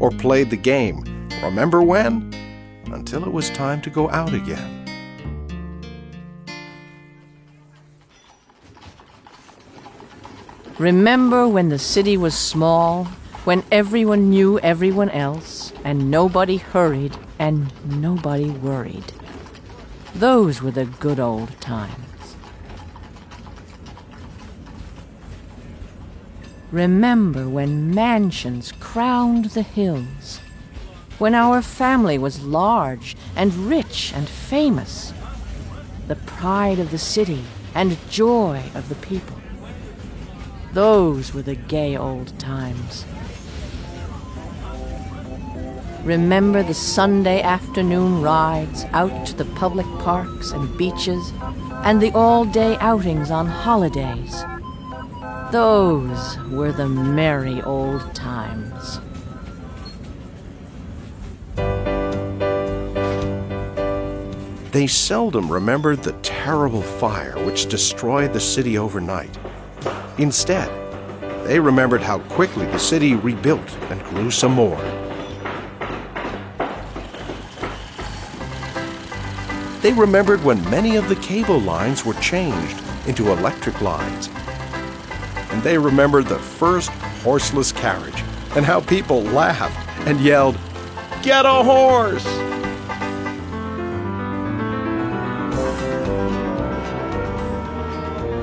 or 0.00 0.10
played 0.10 0.50
the 0.50 0.56
game, 0.56 1.02
remember 1.42 1.82
when? 1.82 2.34
Until 2.86 3.24
it 3.24 3.32
was 3.32 3.48
time 3.50 3.80
to 3.82 3.90
go 3.90 4.10
out 4.10 4.34
again. 4.34 4.76
Remember 10.78 11.46
when 11.46 11.68
the 11.68 11.78
city 11.78 12.16
was 12.16 12.34
small 12.34 13.06
when 13.50 13.64
everyone 13.72 14.30
knew 14.30 14.60
everyone 14.60 15.10
else, 15.10 15.72
and 15.82 16.08
nobody 16.08 16.56
hurried 16.56 17.16
and 17.36 17.72
nobody 17.84 18.48
worried. 18.48 19.12
Those 20.14 20.62
were 20.62 20.70
the 20.70 20.84
good 20.84 21.18
old 21.18 21.60
times. 21.60 22.36
Remember 26.70 27.48
when 27.48 27.92
mansions 27.92 28.70
crowned 28.78 29.46
the 29.46 29.62
hills, 29.62 30.38
when 31.18 31.34
our 31.34 31.60
family 31.60 32.18
was 32.18 32.44
large 32.44 33.16
and 33.34 33.52
rich 33.68 34.12
and 34.14 34.28
famous, 34.28 35.12
the 36.06 36.14
pride 36.14 36.78
of 36.78 36.92
the 36.92 36.98
city 36.98 37.42
and 37.74 37.98
joy 38.08 38.62
of 38.76 38.88
the 38.88 39.06
people. 39.08 39.40
Those 40.72 41.34
were 41.34 41.42
the 41.42 41.56
gay 41.56 41.96
old 41.96 42.38
times. 42.38 43.04
Remember 46.04 46.62
the 46.62 46.72
Sunday 46.72 47.42
afternoon 47.42 48.22
rides 48.22 48.84
out 48.92 49.26
to 49.26 49.34
the 49.34 49.44
public 49.44 49.86
parks 49.98 50.50
and 50.50 50.76
beaches, 50.78 51.32
and 51.84 52.00
the 52.00 52.10
all 52.12 52.46
day 52.46 52.78
outings 52.78 53.30
on 53.30 53.46
holidays. 53.46 54.42
Those 55.52 56.38
were 56.48 56.72
the 56.72 56.88
merry 56.88 57.60
old 57.62 58.14
times. 58.14 59.00
They 64.72 64.86
seldom 64.86 65.52
remembered 65.52 66.02
the 66.02 66.12
terrible 66.22 66.82
fire 66.82 67.34
which 67.44 67.66
destroyed 67.66 68.32
the 68.32 68.40
city 68.40 68.78
overnight. 68.78 69.36
Instead, 70.16 70.70
they 71.44 71.60
remembered 71.60 72.00
how 72.00 72.20
quickly 72.20 72.64
the 72.66 72.78
city 72.78 73.14
rebuilt 73.16 73.76
and 73.90 74.02
grew 74.04 74.30
some 74.30 74.52
more. 74.52 74.80
They 79.82 79.94
remembered 79.94 80.44
when 80.44 80.62
many 80.68 80.96
of 80.96 81.08
the 81.08 81.16
cable 81.16 81.58
lines 81.58 82.04
were 82.04 82.12
changed 82.14 82.82
into 83.06 83.32
electric 83.32 83.80
lines. 83.80 84.28
And 85.50 85.62
they 85.62 85.78
remembered 85.78 86.26
the 86.26 86.38
first 86.38 86.90
horseless 87.22 87.72
carriage 87.72 88.22
and 88.54 88.66
how 88.66 88.80
people 88.80 89.22
laughed 89.22 90.06
and 90.06 90.20
yelled, 90.20 90.58
Get 91.22 91.46
a 91.46 91.62
horse! 91.62 92.26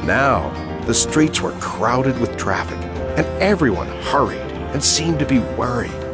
Now, 0.04 0.50
the 0.88 0.94
streets 0.94 1.42
were 1.42 1.52
crowded 1.60 2.18
with 2.20 2.36
traffic, 2.38 2.80
and 3.18 3.28
everyone 3.42 3.90
hurried 4.04 4.40
and 4.74 4.84
seemed 4.84 5.20
to 5.20 5.26
be 5.26 5.40
worried. 5.40 6.07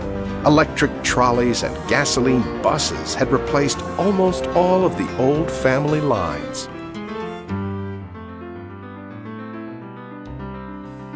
Electric 0.46 0.92
trolleys 1.04 1.64
and 1.64 1.74
gasoline 1.88 2.62
buses 2.62 3.16
had 3.16 3.32
replaced 3.32 3.82
almost 3.98 4.46
all 4.48 4.84
of 4.84 4.98
the 4.98 5.18
old 5.18 5.50
family 5.50 6.02
lines. 6.02 6.68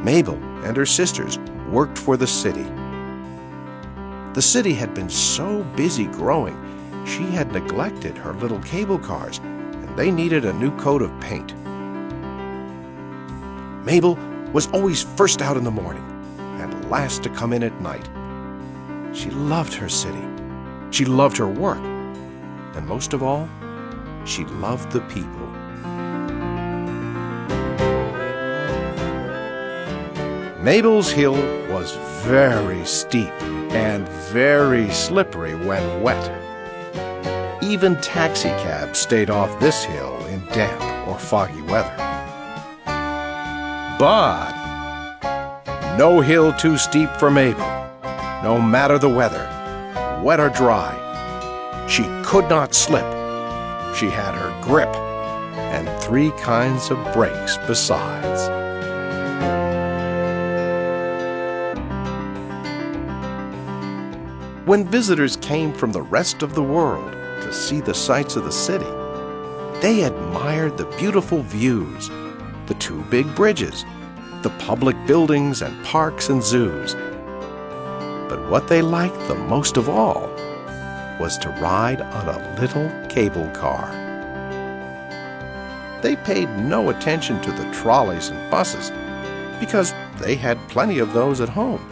Maybelle 0.01 0.41
and 0.63 0.77
her 0.77 0.85
sisters 0.85 1.39
worked 1.69 1.97
for 1.97 2.15
the 2.15 2.25
city. 2.25 2.63
The 4.33 4.41
city 4.41 4.73
had 4.73 4.93
been 4.93 5.09
so 5.09 5.61
busy 5.75 6.05
growing, 6.05 6.55
she 7.05 7.23
had 7.23 7.51
neglected 7.51 8.17
her 8.17 8.31
little 8.31 8.59
cable 8.59 8.97
cars, 8.97 9.39
and 9.39 9.97
they 9.97 10.09
needed 10.09 10.45
a 10.45 10.53
new 10.53 10.71
coat 10.77 11.01
of 11.01 11.11
paint. 11.19 11.53
Maybelle 13.85 14.17
was 14.53 14.67
always 14.67 15.03
first 15.03 15.41
out 15.41 15.57
in 15.57 15.65
the 15.65 15.71
morning 15.71 16.05
and 16.61 16.89
last 16.89 17.23
to 17.23 17.29
come 17.29 17.51
in 17.51 17.61
at 17.61 17.81
night. 17.81 18.07
She 19.17 19.31
loved 19.31 19.73
her 19.73 19.89
city. 19.89 20.23
She 20.91 21.03
loved 21.03 21.37
her 21.37 21.47
work. 21.47 21.83
And 22.75 22.85
most 22.85 23.13
of 23.13 23.23
all, 23.23 23.49
she 24.25 24.45
loved 24.45 24.91
the 24.91 25.01
people. 25.01 25.47
Maybelle's 30.61 31.09
Hill 31.09 31.33
was 31.73 31.95
very 32.25 32.85
steep 32.85 33.33
and 33.71 34.07
very 34.31 34.87
slippery 34.91 35.55
when 35.55 36.03
wet. 36.03 36.31
Even 37.63 37.99
taxicabs 38.01 38.99
stayed 38.99 39.31
off 39.31 39.59
this 39.59 39.83
hill 39.83 40.23
in 40.27 40.45
damp 40.47 41.07
or 41.07 41.17
foggy 41.17 41.63
weather. 41.63 41.95
But 43.97 44.53
no 45.97 46.21
hill 46.21 46.53
too 46.53 46.77
steep 46.77 47.09
for 47.17 47.31
Maybelle, 47.31 47.76
no 48.43 48.61
matter 48.61 48.97
the 48.99 49.09
weather, 49.09 49.49
wet 50.23 50.39
or 50.39 50.49
dry. 50.49 50.93
She 51.87 52.03
could 52.23 52.49
not 52.49 52.73
slip. 52.75 53.05
She 53.95 54.09
had 54.09 54.35
her 54.35 54.55
grip 54.61 54.93
and 55.55 55.89
three 56.03 56.31
kinds 56.31 56.91
of 56.91 56.97
brakes 57.13 57.57
besides. 57.67 58.49
When 64.67 64.85
visitors 64.85 65.37
came 65.37 65.73
from 65.73 65.93
the 65.93 66.01
rest 66.01 66.43
of 66.43 66.53
the 66.53 66.61
world 66.61 67.13
to 67.13 67.53
see 67.53 67.79
the 67.79 67.93
sights 67.93 68.35
of 68.35 68.43
the 68.43 68.51
city, 68.51 68.85
they 69.81 70.03
admired 70.03 70.77
the 70.77 70.93
beautiful 70.97 71.41
views, 71.41 72.09
the 72.65 72.75
two 72.77 73.01
big 73.03 73.33
bridges, 73.33 73.85
the 74.41 74.49
public 74.59 74.97
buildings 75.07 75.61
and 75.61 75.85
parks 75.85 76.29
and 76.29 76.43
zoos. 76.43 76.95
What 78.49 78.69
they 78.69 78.81
liked 78.81 79.27
the 79.27 79.35
most 79.35 79.75
of 79.75 79.89
all 79.89 80.29
was 81.19 81.37
to 81.39 81.49
ride 81.61 81.99
on 81.99 82.29
a 82.29 82.61
little 82.61 82.89
cable 83.09 83.49
car. 83.49 83.91
They 86.01 86.15
paid 86.15 86.47
no 86.57 86.89
attention 86.89 87.41
to 87.41 87.51
the 87.51 87.69
trolleys 87.73 88.29
and 88.29 88.49
buses 88.49 88.91
because 89.59 89.93
they 90.19 90.35
had 90.35 90.57
plenty 90.69 90.99
of 90.99 91.11
those 91.11 91.41
at 91.41 91.49
home. 91.49 91.85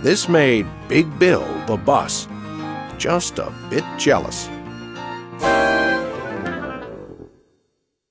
This 0.00 0.28
made 0.28 0.68
Big 0.86 1.18
Bill, 1.18 1.44
the 1.66 1.76
bus, 1.76 2.28
just 2.98 3.40
a 3.40 3.52
bit 3.68 3.84
jealous. 3.98 4.48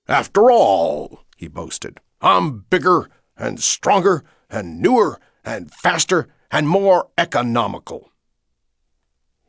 After 0.09 0.51
all, 0.51 1.23
he 1.37 1.47
boasted, 1.47 2.01
I'm 2.19 2.65
bigger 2.69 3.09
and 3.37 3.61
stronger 3.61 4.25
and 4.49 4.81
newer 4.81 5.17
and 5.43 5.71
faster 5.71 6.27
and 6.51 6.67
more 6.67 7.10
economical. 7.17 8.12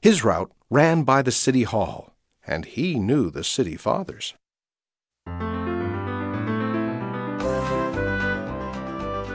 His 0.00 0.24
route 0.24 0.52
ran 0.70 1.02
by 1.02 1.22
the 1.22 1.32
city 1.32 1.62
hall, 1.62 2.14
and 2.46 2.64
he 2.64 2.98
knew 2.98 3.30
the 3.30 3.44
city 3.44 3.76
fathers. 3.76 4.34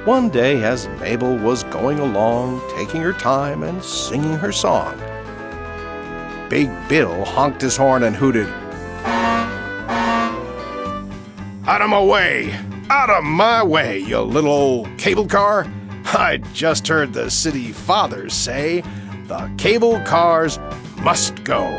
One 0.05 0.29
day, 0.29 0.63
as 0.63 0.87
Maybelle 0.99 1.37
was 1.37 1.63
going 1.65 1.99
along, 1.99 2.61
taking 2.75 3.01
her 3.01 3.13
time 3.13 3.63
and 3.63 3.83
singing 3.83 4.33
her 4.33 4.51
song, 4.51 4.97
Big 6.49 6.69
Bill 6.87 7.25
honked 7.25 7.61
his 7.61 7.77
horn 7.77 8.03
and 8.03 8.15
hooted, 8.15 8.47
Out 11.67 11.81
of 11.83 11.89
my 11.89 12.03
way! 12.03 12.51
Out 12.89 13.11
of 13.11 13.23
my 13.23 13.63
way, 13.63 13.99
you 13.99 14.19
little 14.21 14.51
old 14.51 14.97
cable 14.97 15.27
car! 15.27 15.67
I 16.11 16.37
just 16.53 16.87
heard 16.87 17.13
the 17.13 17.29
city 17.29 17.71
fathers 17.71 18.33
say 18.33 18.81
the 19.27 19.51
cable 19.59 19.99
cars 20.01 20.57
must 21.01 21.43
go. 21.43 21.77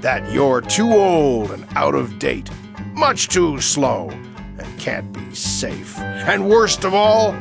That 0.00 0.32
you're 0.32 0.60
too 0.60 0.92
old 0.92 1.52
and 1.52 1.64
out 1.76 1.94
of 1.94 2.18
date, 2.18 2.50
much 2.92 3.28
too 3.28 3.60
slow, 3.60 4.10
and 4.10 4.80
can't 4.80 5.12
be 5.12 5.32
safe. 5.32 5.96
And 5.96 6.50
worst 6.50 6.82
of 6.82 6.92
all, 6.92 7.36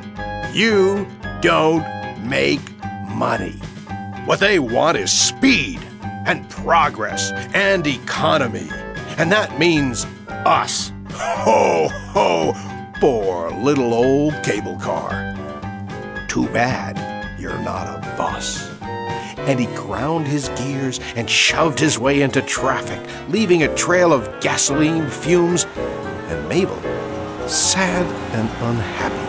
you 0.54 1.08
don't 1.42 1.84
make 2.24 2.62
money. 3.16 3.60
What 4.26 4.40
they 4.40 4.60
want 4.60 4.98
is 4.98 5.12
speed 5.12 5.80
and 6.28 6.48
progress 6.52 7.32
and 7.56 7.88
economy. 7.88 8.70
And 9.18 9.32
that 9.32 9.58
means 9.58 10.06
us. 10.46 10.94
Ho, 11.14 11.90
ho, 11.90 12.92
poor 13.00 13.50
little 13.50 13.96
old 13.96 14.36
cable 14.44 14.78
car. 14.78 15.31
Too 16.32 16.48
bad 16.48 16.98
you're 17.38 17.60
not 17.60 17.88
a 17.88 18.00
bus. 18.16 18.72
And 18.82 19.60
he 19.60 19.66
ground 19.76 20.26
his 20.26 20.48
gears 20.56 21.02
and 21.18 21.30
shoved 21.30 21.78
his 21.78 22.00
way 22.00 22.22
into 22.22 22.42
traffic, 22.42 23.02
leaving 23.28 23.64
a 23.64 23.76
trail 23.76 24.14
of 24.14 24.40
gasoline 24.40 25.10
fumes 25.10 25.66
and 25.76 26.48
Maybelle 26.48 26.82
sad 27.50 28.06
and 28.32 28.50
unhappy. 28.64 29.28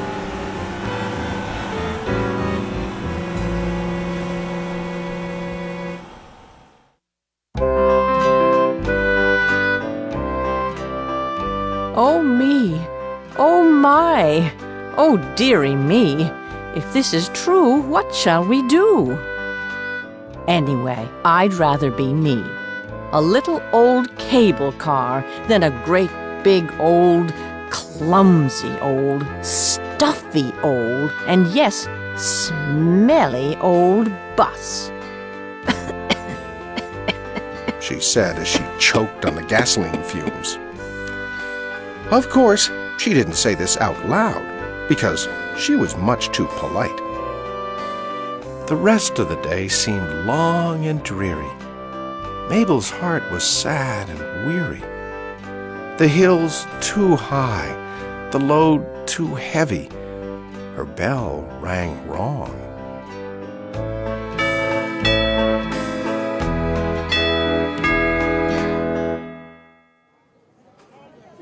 Oh 11.96 12.22
me! 12.22 12.80
Oh 13.36 13.64
my! 13.64 14.52
Oh 14.96 15.16
dearie 15.34 15.74
me! 15.74 16.30
If 16.74 16.90
this 16.94 17.12
is 17.12 17.28
true, 17.30 17.82
what 17.82 18.14
shall 18.14 18.46
we 18.46 18.66
do? 18.66 19.18
Anyway, 20.48 21.06
I'd 21.24 21.52
rather 21.54 21.90
be 21.90 22.14
me. 22.14 22.42
A 23.12 23.20
little 23.20 23.62
old 23.72 24.16
cable 24.16 24.72
car 24.72 25.22
than 25.48 25.62
a 25.62 25.84
great 25.84 26.10
big 26.42 26.72
old, 26.78 27.32
clumsy 27.68 28.72
old, 28.80 29.26
stuffy 29.44 30.50
old, 30.62 31.12
and 31.26 31.46
yes, 31.48 31.86
smelly 32.16 33.54
old 33.56 34.10
bus. 34.34 34.90
she 37.80 38.00
said 38.00 38.38
as 38.38 38.48
she 38.48 38.64
choked 38.78 39.26
on 39.26 39.34
the 39.34 39.42
gasoline 39.42 40.02
fumes. 40.04 40.58
Of 42.10 42.30
course, 42.30 42.70
she 42.98 43.12
didn't 43.12 43.34
say 43.34 43.54
this 43.54 43.76
out 43.76 44.08
loud 44.08 44.42
because 44.88 45.28
she 45.58 45.76
was 45.76 45.96
much 45.96 46.30
too 46.30 46.46
polite. 46.58 46.96
The 48.68 48.76
rest 48.76 49.18
of 49.18 49.28
the 49.28 49.40
day 49.42 49.68
seemed 49.68 50.08
long 50.24 50.86
and 50.86 51.02
dreary. 51.02 51.50
Maybelle's 52.48 52.90
heart 52.90 53.22
was 53.30 53.44
sad 53.44 54.08
and 54.08 54.46
weary. 54.46 54.82
The 55.98 56.08
hills 56.08 56.66
too 56.80 57.16
high, 57.16 57.70
the 58.30 58.38
load 58.38 59.06
too 59.06 59.34
heavy. 59.34 59.88
Her 60.74 60.84
bell 60.84 61.42
rang 61.60 62.08
wrong. 62.08 62.58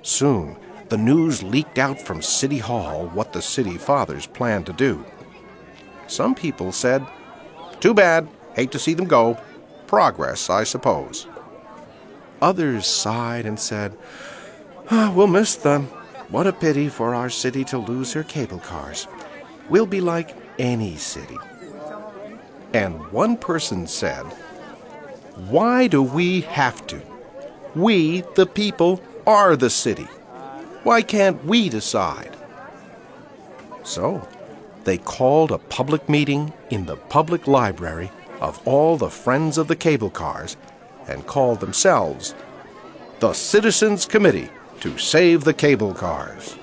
Soon, 0.03 0.57
the 0.91 0.99
news 0.99 1.43
leaked 1.43 1.79
out 1.79 2.01
from 2.01 2.21
City 2.21 2.59
Hall 2.59 3.07
what 3.15 3.33
the 3.33 3.41
city 3.41 3.79
fathers 3.79 4.27
planned 4.27 4.67
to 4.67 4.73
do. 4.73 5.05
Some 6.09 6.35
people 6.35 6.73
said, 6.73 7.07
Too 7.79 7.95
bad, 7.95 8.29
hate 8.55 8.73
to 8.73 8.79
see 8.79 8.95
them 8.95 9.07
go. 9.07 9.39
Progress, 9.87 10.51
I 10.51 10.65
suppose. 10.65 11.29
Others 12.43 12.87
sighed 12.87 13.47
and 13.47 13.59
said, 13.59 13.97
ah, 14.91 15.13
We'll 15.15 15.29
miss 15.29 15.55
them. 15.55 15.87
What 16.29 16.49
a 16.49 16.53
pity 16.53 16.89
for 16.89 17.15
our 17.15 17.31
city 17.31 17.65
to 17.67 17.79
lose 17.79 18.13
her 18.13 18.25
cable 18.25 18.59
cars. 18.59 19.07
We'll 19.69 19.87
be 19.87 20.01
like 20.01 20.37
any 20.59 20.97
city. 20.97 21.39
And 22.73 23.11
one 23.13 23.37
person 23.37 23.87
said, 23.87 24.25
Why 25.49 25.87
do 25.87 26.03
we 26.03 26.41
have 26.43 26.85
to? 26.89 27.01
We, 27.77 28.23
the 28.35 28.47
people, 28.47 29.01
are 29.27 29.57
the 29.57 29.71
city. 29.71 30.09
Why 30.83 31.03
can't 31.03 31.45
we 31.45 31.69
decide? 31.69 32.35
So, 33.83 34.27
they 34.85 34.97
called 34.97 35.53
a 35.53 35.59
public 35.59 36.09
meeting 36.09 36.55
in 36.71 36.87
the 36.87 36.97
public 36.97 37.47
library 37.47 38.11
of 38.41 38.67
all 38.67 38.97
the 38.97 39.11
friends 39.11 39.59
of 39.59 39.69
the 39.69 39.77
cable 39.77 40.09
cars 40.09 40.57
and 41.07 41.27
called 41.27 41.61
themselves 41.61 42.35
the 43.19 43.35
Citizens 43.35 44.07
Committee 44.07 44.49
to 44.81 44.97
Save 44.97 45.45
the 45.45 45.53
Cable 45.53 45.93
Cars. 45.93 46.57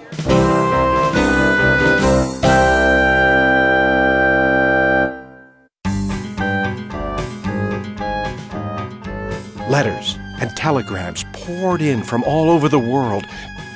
Letters 9.69 10.17
and 10.41 10.49
telegrams 10.57 11.23
poured 11.33 11.83
in 11.83 12.01
from 12.01 12.23
all 12.23 12.49
over 12.49 12.67
the 12.67 12.79
world 12.79 13.27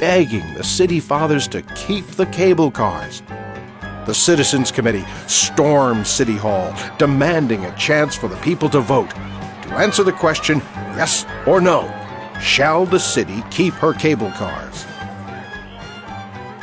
begging 0.02 0.56
the 0.56 0.64
city 0.64 1.00
fathers 1.00 1.48
to 1.48 1.62
keep 1.76 2.04
the 2.08 2.26
cable 2.26 2.72
cars. 2.72 3.22
The 4.08 4.16
Citizens 4.16 4.72
Committee 4.72 5.06
stormed 5.28 6.08
City 6.08 6.36
Hall, 6.36 6.74
demanding 6.98 7.64
a 7.66 7.78
chance 7.78 8.16
for 8.16 8.28
the 8.28 8.36
people 8.38 8.68
to 8.70 8.80
vote 8.80 9.12
to 9.12 9.78
answer 9.78 10.04
the 10.04 10.12
question 10.12 10.58
yes 10.98 11.28
or 11.46 11.62
no 11.62 11.88
shall 12.42 12.88
the 12.88 13.00
city 13.00 13.44
keep 13.52 13.76
her 13.76 13.94
cable 13.94 14.32
cars? 14.32 14.88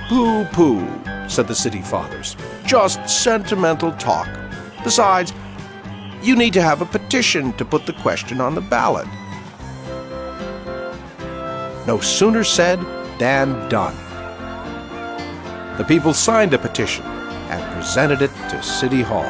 Pooh 0.08 0.44
pooh, 0.46 1.28
said 1.28 1.46
the 1.46 1.54
city 1.54 1.80
fathers. 1.80 2.34
Just 2.66 3.08
sentimental 3.08 3.92
talk. 3.92 4.28
Besides, 4.82 5.32
you 6.22 6.34
need 6.34 6.54
to 6.54 6.62
have 6.62 6.82
a 6.82 6.86
petition 6.86 7.52
to 7.52 7.64
put 7.64 7.86
the 7.86 7.92
question 7.92 8.40
on 8.40 8.56
the 8.56 8.60
ballot. 8.60 9.06
No 11.86 12.00
sooner 12.00 12.42
said 12.42 12.84
than 13.18 13.68
done. 13.68 13.96
The 15.76 15.84
people 15.84 16.12
signed 16.12 16.54
a 16.54 16.58
petition 16.58 17.04
and 17.04 17.74
presented 17.74 18.22
it 18.22 18.30
to 18.50 18.62
City 18.62 19.02
Hall. 19.02 19.24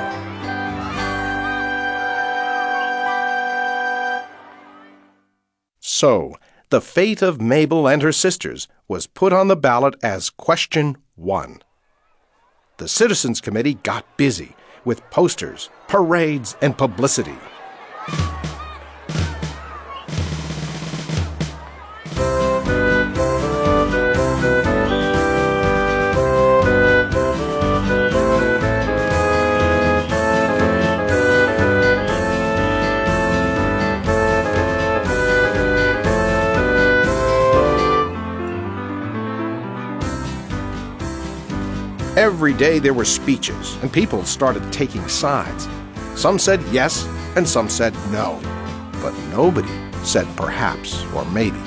So, 5.81 6.37
the 6.71 6.81
fate 6.81 7.23
of 7.23 7.41
Maybelle 7.41 7.89
and 7.89 8.03
her 8.03 8.13
sisters 8.13 8.69
was 8.89 9.07
put 9.07 9.33
on 9.33 9.49
the 9.49 9.57
ballot 9.57 9.97
as 10.03 10.31
question 10.31 10.97
one. 11.17 11.63
The 12.77 12.89
Citizens 12.89 13.41
Committee 13.41 13.75
got 13.75 14.17
busy 14.17 14.55
with 14.85 15.03
posters, 15.11 15.71
parades, 15.89 16.57
and 16.63 16.79
publicity. 16.79 17.37
Every 42.39 42.55
day 42.55 42.79
there 42.79 42.95
were 42.95 43.05
speeches, 43.05 43.77
and 43.83 43.93
people 43.93 44.23
started 44.23 44.73
taking 44.73 45.09
sides. 45.09 45.67
Some 46.15 46.39
said 46.39 46.63
yes, 46.71 47.05
and 47.35 47.49
some 47.49 47.69
said 47.69 47.93
no. 48.13 48.39
But 49.03 49.13
nobody 49.33 49.75
said 50.05 50.25
perhaps 50.37 51.05
or 51.17 51.25
maybe. 51.33 51.59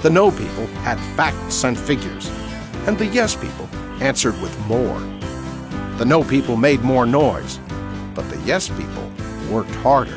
The 0.00 0.10
no 0.10 0.30
people 0.30 0.66
had 0.86 1.00
facts 1.16 1.64
and 1.64 1.76
figures, 1.76 2.28
and 2.86 2.96
the 2.96 3.06
yes 3.06 3.34
people 3.34 3.68
answered 4.00 4.40
with 4.40 4.56
more. 4.68 5.00
The 5.98 6.04
no 6.04 6.22
people 6.22 6.56
made 6.56 6.82
more 6.82 7.04
noise, 7.04 7.58
but 8.14 8.30
the 8.30 8.38
yes 8.42 8.68
people 8.68 9.10
worked 9.50 9.74
harder. 9.82 10.16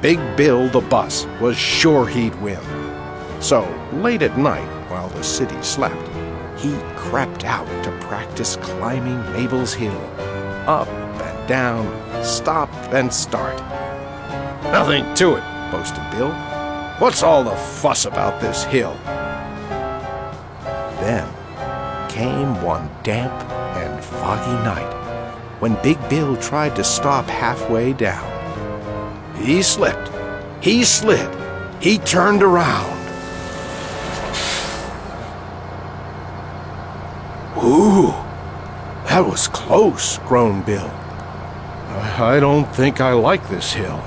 Big 0.00 0.18
Bill 0.38 0.68
the 0.70 0.80
bus 0.80 1.26
was 1.38 1.54
sure 1.54 2.06
he'd 2.08 2.34
win. 2.40 2.81
So, 3.42 3.62
late 3.94 4.22
at 4.22 4.38
night, 4.38 4.68
while 4.88 5.08
the 5.08 5.24
city 5.24 5.60
slept, 5.62 6.00
he 6.56 6.78
crept 6.94 7.44
out 7.44 7.66
to 7.82 7.90
practice 8.06 8.54
climbing 8.54 9.20
Maybelle's 9.32 9.74
Hill. 9.74 10.00
Up 10.68 10.86
and 10.86 11.48
down, 11.48 12.24
stop 12.24 12.72
and 12.94 13.12
start. 13.12 13.58
Nothing 14.62 15.12
to 15.16 15.34
it, 15.34 15.72
boasted 15.72 16.08
Bill. 16.12 16.30
What's 17.00 17.24
all 17.24 17.42
the 17.42 17.56
fuss 17.56 18.04
about 18.04 18.40
this 18.40 18.62
hill? 18.62 18.96
Then 21.00 21.28
came 22.08 22.62
one 22.62 22.88
damp 23.02 23.32
and 23.76 24.04
foggy 24.04 24.52
night 24.62 25.58
when 25.58 25.74
Big 25.82 25.98
Bill 26.08 26.36
tried 26.36 26.76
to 26.76 26.84
stop 26.84 27.24
halfway 27.26 27.92
down. 27.92 28.28
He 29.36 29.62
slipped, 29.62 30.12
he 30.62 30.84
slid, 30.84 31.28
he 31.82 31.98
turned 31.98 32.44
around. 32.44 33.01
Ooh, 37.64 38.08
that 39.06 39.24
was 39.24 39.46
close, 39.46 40.18
groaned 40.26 40.66
Bill. 40.66 40.90
I 42.18 42.38
don't 42.40 42.64
think 42.74 43.00
I 43.00 43.12
like 43.12 43.48
this 43.48 43.72
hill. 43.72 44.02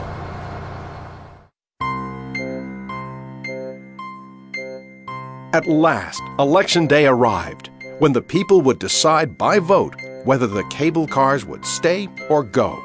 At 5.54 5.68
last, 5.68 6.22
Election 6.38 6.86
Day 6.86 7.06
arrived, 7.06 7.70
when 8.00 8.12
the 8.12 8.22
people 8.22 8.60
would 8.60 8.78
decide 8.78 9.38
by 9.38 9.60
vote 9.60 9.96
whether 10.26 10.48
the 10.48 10.66
cable 10.66 11.08
cars 11.08 11.46
would 11.46 11.66
stay 11.66 12.10
or 12.30 12.44
go. 12.44 12.84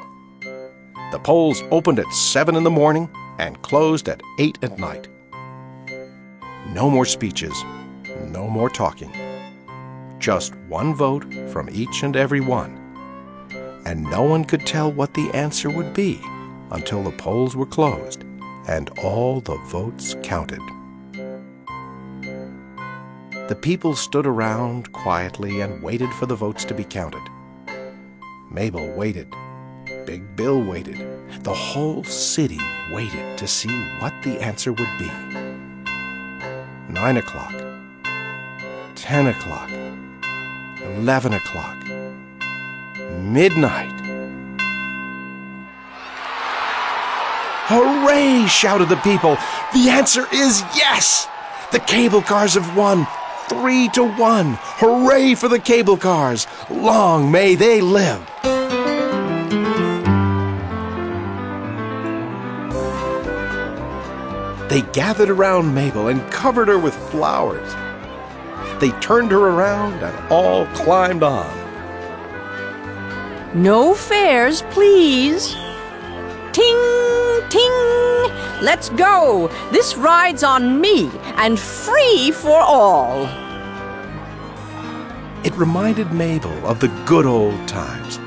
The 1.11 1.19
polls 1.21 1.63
opened 1.71 1.99
at 1.99 2.13
7 2.13 2.55
in 2.55 2.63
the 2.63 2.69
morning 2.69 3.09
and 3.39 3.61
closed 3.61 4.07
at 4.07 4.21
8 4.39 4.59
at 4.61 4.79
night. 4.79 5.09
No 6.69 6.89
more 6.89 7.05
speeches, 7.05 7.61
no 8.29 8.47
more 8.47 8.69
talking 8.69 9.11
just 10.21 10.55
one 10.67 10.93
vote 10.93 11.25
from 11.49 11.69
each 11.71 12.03
and 12.03 12.15
every 12.15 12.39
one. 12.39 12.77
And 13.85 14.03
no 14.03 14.21
one 14.21 14.45
could 14.45 14.65
tell 14.65 14.91
what 14.91 15.15
the 15.15 15.29
answer 15.33 15.69
would 15.69 15.93
be 15.93 16.21
until 16.69 17.03
the 17.03 17.11
polls 17.11 17.55
were 17.55 17.65
closed 17.65 18.23
and 18.67 18.89
all 18.99 19.41
the 19.41 19.57
votes 19.65 20.15
counted. 20.21 20.61
The 23.49 23.57
people 23.59 23.95
stood 23.95 24.25
around 24.25 24.91
quietly 24.93 25.59
and 25.59 25.81
waited 25.83 26.09
for 26.13 26.27
the 26.27 26.35
votes 26.35 26.63
to 26.65 26.73
be 26.73 26.85
counted. 26.85 27.23
Maybelle 28.49 28.91
waited. 28.91 29.33
Big 30.05 30.35
Bill 30.35 30.61
waited. 30.61 30.97
The 31.43 31.53
whole 31.53 32.03
city 32.03 32.59
waited 32.91 33.37
to 33.39 33.47
see 33.47 33.75
what 33.99 34.13
the 34.23 34.39
answer 34.41 34.71
would 34.71 34.89
be. 34.99 35.11
Nine 36.87 37.17
o'clock. 37.17 37.53
Ten 38.95 39.27
o'clock. 39.27 39.69
11 40.97 41.33
o'clock. 41.33 41.77
Midnight. 43.21 44.01
Hooray! 47.67 48.47
shouted 48.47 48.89
the 48.89 48.97
people. 48.97 49.35
The 49.73 49.89
answer 49.89 50.25
is 50.33 50.61
yes! 50.75 51.27
The 51.71 51.79
cable 51.79 52.21
cars 52.21 52.55
have 52.55 52.75
won. 52.75 53.07
Three 53.47 53.87
to 53.89 54.03
one. 54.03 54.57
Hooray 54.59 55.35
for 55.35 55.47
the 55.47 55.59
cable 55.59 55.97
cars. 55.97 56.47
Long 56.69 57.31
may 57.31 57.55
they 57.55 57.79
live. 57.81 58.27
They 64.69 64.81
gathered 64.93 65.29
around 65.29 65.73
Maybelle 65.73 66.07
and 66.07 66.31
covered 66.31 66.69
her 66.69 66.79
with 66.79 66.95
flowers. 67.09 67.73
They 68.81 68.89
turned 68.99 69.29
her 69.29 69.47
around 69.47 69.93
and 70.03 70.31
all 70.31 70.65
climbed 70.73 71.21
on. 71.21 71.45
No 73.53 73.93
fares, 73.93 74.63
please. 74.71 75.53
Ting, 76.51 76.81
ting. 77.49 77.71
Let's 78.59 78.89
go. 78.89 79.51
This 79.71 79.95
ride's 79.95 80.43
on 80.43 80.81
me 80.81 81.11
and 81.35 81.59
free 81.59 82.31
for 82.31 82.59
all. 82.59 83.25
It 85.43 85.55
reminded 85.55 86.11
Maybelle 86.11 86.65
of 86.65 86.79
the 86.79 86.87
good 87.05 87.27
old 87.27 87.67
times 87.67 88.17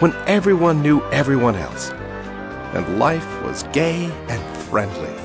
when 0.00 0.12
everyone 0.28 0.80
knew 0.80 1.02
everyone 1.10 1.56
else 1.56 1.90
and 2.74 2.98
life 3.00 3.42
was 3.42 3.64
gay 3.72 4.12
and 4.28 4.56
friendly. 4.58 5.21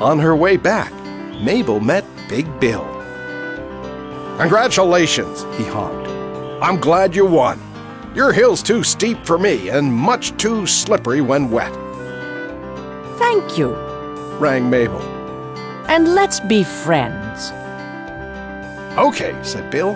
On 0.00 0.16
her 0.20 0.36
way 0.36 0.56
back, 0.56 0.92
Maybelle 1.42 1.80
met 1.80 2.04
Big 2.28 2.46
Bill. 2.60 2.84
Congratulations, 4.38 5.42
he 5.56 5.64
honked. 5.64 6.08
I'm 6.62 6.78
glad 6.78 7.16
you 7.16 7.26
won. 7.26 7.60
Your 8.14 8.32
hill's 8.32 8.62
too 8.62 8.84
steep 8.84 9.26
for 9.26 9.38
me 9.38 9.70
and 9.70 9.92
much 9.92 10.36
too 10.36 10.68
slippery 10.68 11.20
when 11.20 11.50
wet. 11.50 11.72
Thank 13.18 13.58
you. 13.58 13.74
rang 14.38 14.70
Maybelle. 14.70 15.02
And 15.88 16.14
let's 16.14 16.38
be 16.38 16.62
friends. 16.62 17.50
Okay, 18.96 19.36
said 19.42 19.68
Bill. 19.68 19.94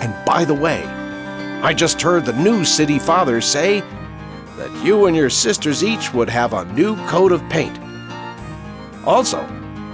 And 0.00 0.14
by 0.24 0.46
the 0.46 0.54
way, 0.54 0.84
I 1.62 1.74
just 1.74 2.00
heard 2.00 2.24
the 2.24 2.32
new 2.32 2.64
city 2.64 2.98
fathers 2.98 3.44
say 3.44 3.80
that 4.56 4.84
you 4.84 5.04
and 5.04 5.14
your 5.14 5.28
sisters 5.28 5.84
each 5.84 6.14
would 6.14 6.30
have 6.30 6.54
a 6.54 6.64
new 6.72 6.96
coat 7.08 7.30
of 7.30 7.46
paint. 7.50 7.81
Also, 9.04 9.46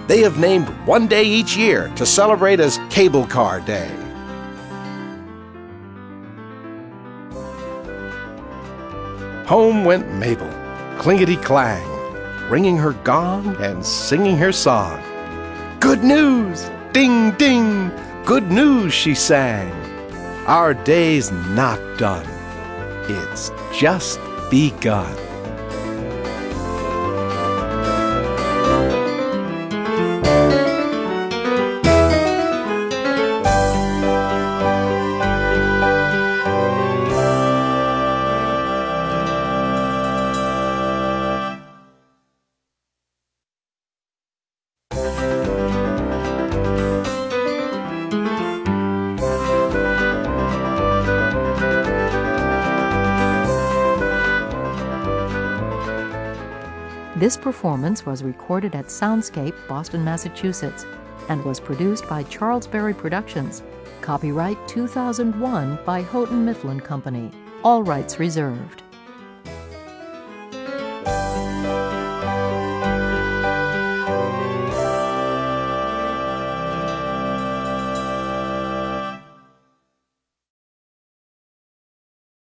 They 0.08 0.22
have 0.22 0.38
named 0.38 0.68
one 0.86 1.06
day 1.06 1.24
each 1.24 1.54
year 1.54 1.92
to 1.96 2.06
celebrate 2.06 2.60
as 2.60 2.80
Cable 2.88 3.26
Car 3.26 3.60
Day. 3.60 3.90
Home 9.46 9.84
went 9.84 10.14
Maybelle, 10.14 10.50
clingety 10.98 11.36
clang, 11.36 11.86
ringing 12.48 12.78
her 12.78 12.92
gong 13.04 13.54
and 13.60 13.84
singing 13.84 14.38
her 14.38 14.52
song. 14.52 15.02
Good 15.78 16.02
news! 16.02 16.70
Ding, 16.92 17.32
ding! 17.32 17.90
Good 18.24 18.50
news, 18.50 18.94
she 18.94 19.14
sang. 19.14 19.70
Our 20.46 20.72
day's 20.72 21.30
not 21.30 21.78
done, 21.98 22.26
it's 23.08 23.50
just 23.78 24.18
begun. 24.50 25.27
Performance 57.58 58.06
was 58.06 58.22
recorded 58.22 58.72
at 58.76 58.84
Soundscape, 58.84 59.52
Boston, 59.66 60.04
Massachusetts, 60.04 60.86
and 61.28 61.44
was 61.44 61.58
produced 61.58 62.08
by 62.08 62.22
Charles 62.22 62.68
Berry 62.68 62.94
Productions. 62.94 63.64
Copyright 64.00 64.56
2001 64.68 65.80
by 65.84 66.00
Houghton 66.02 66.44
Mifflin 66.44 66.78
Company. 66.78 67.32
All 67.64 67.82
rights 67.82 68.20
reserved. 68.20 68.84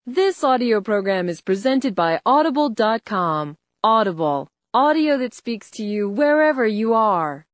This 0.08 0.44
audio 0.44 0.82
program 0.82 1.30
is 1.30 1.42
presented 1.42 1.94
by 1.94 2.20
Audible.com. 2.26 3.56
Audible, 3.84 4.48
audio 4.76 5.18
that 5.18 5.34
speaks 5.34 5.72
to 5.72 5.86
you 5.86 6.10
wherever 6.10 6.68
you 6.68 6.94
are. 6.94 7.48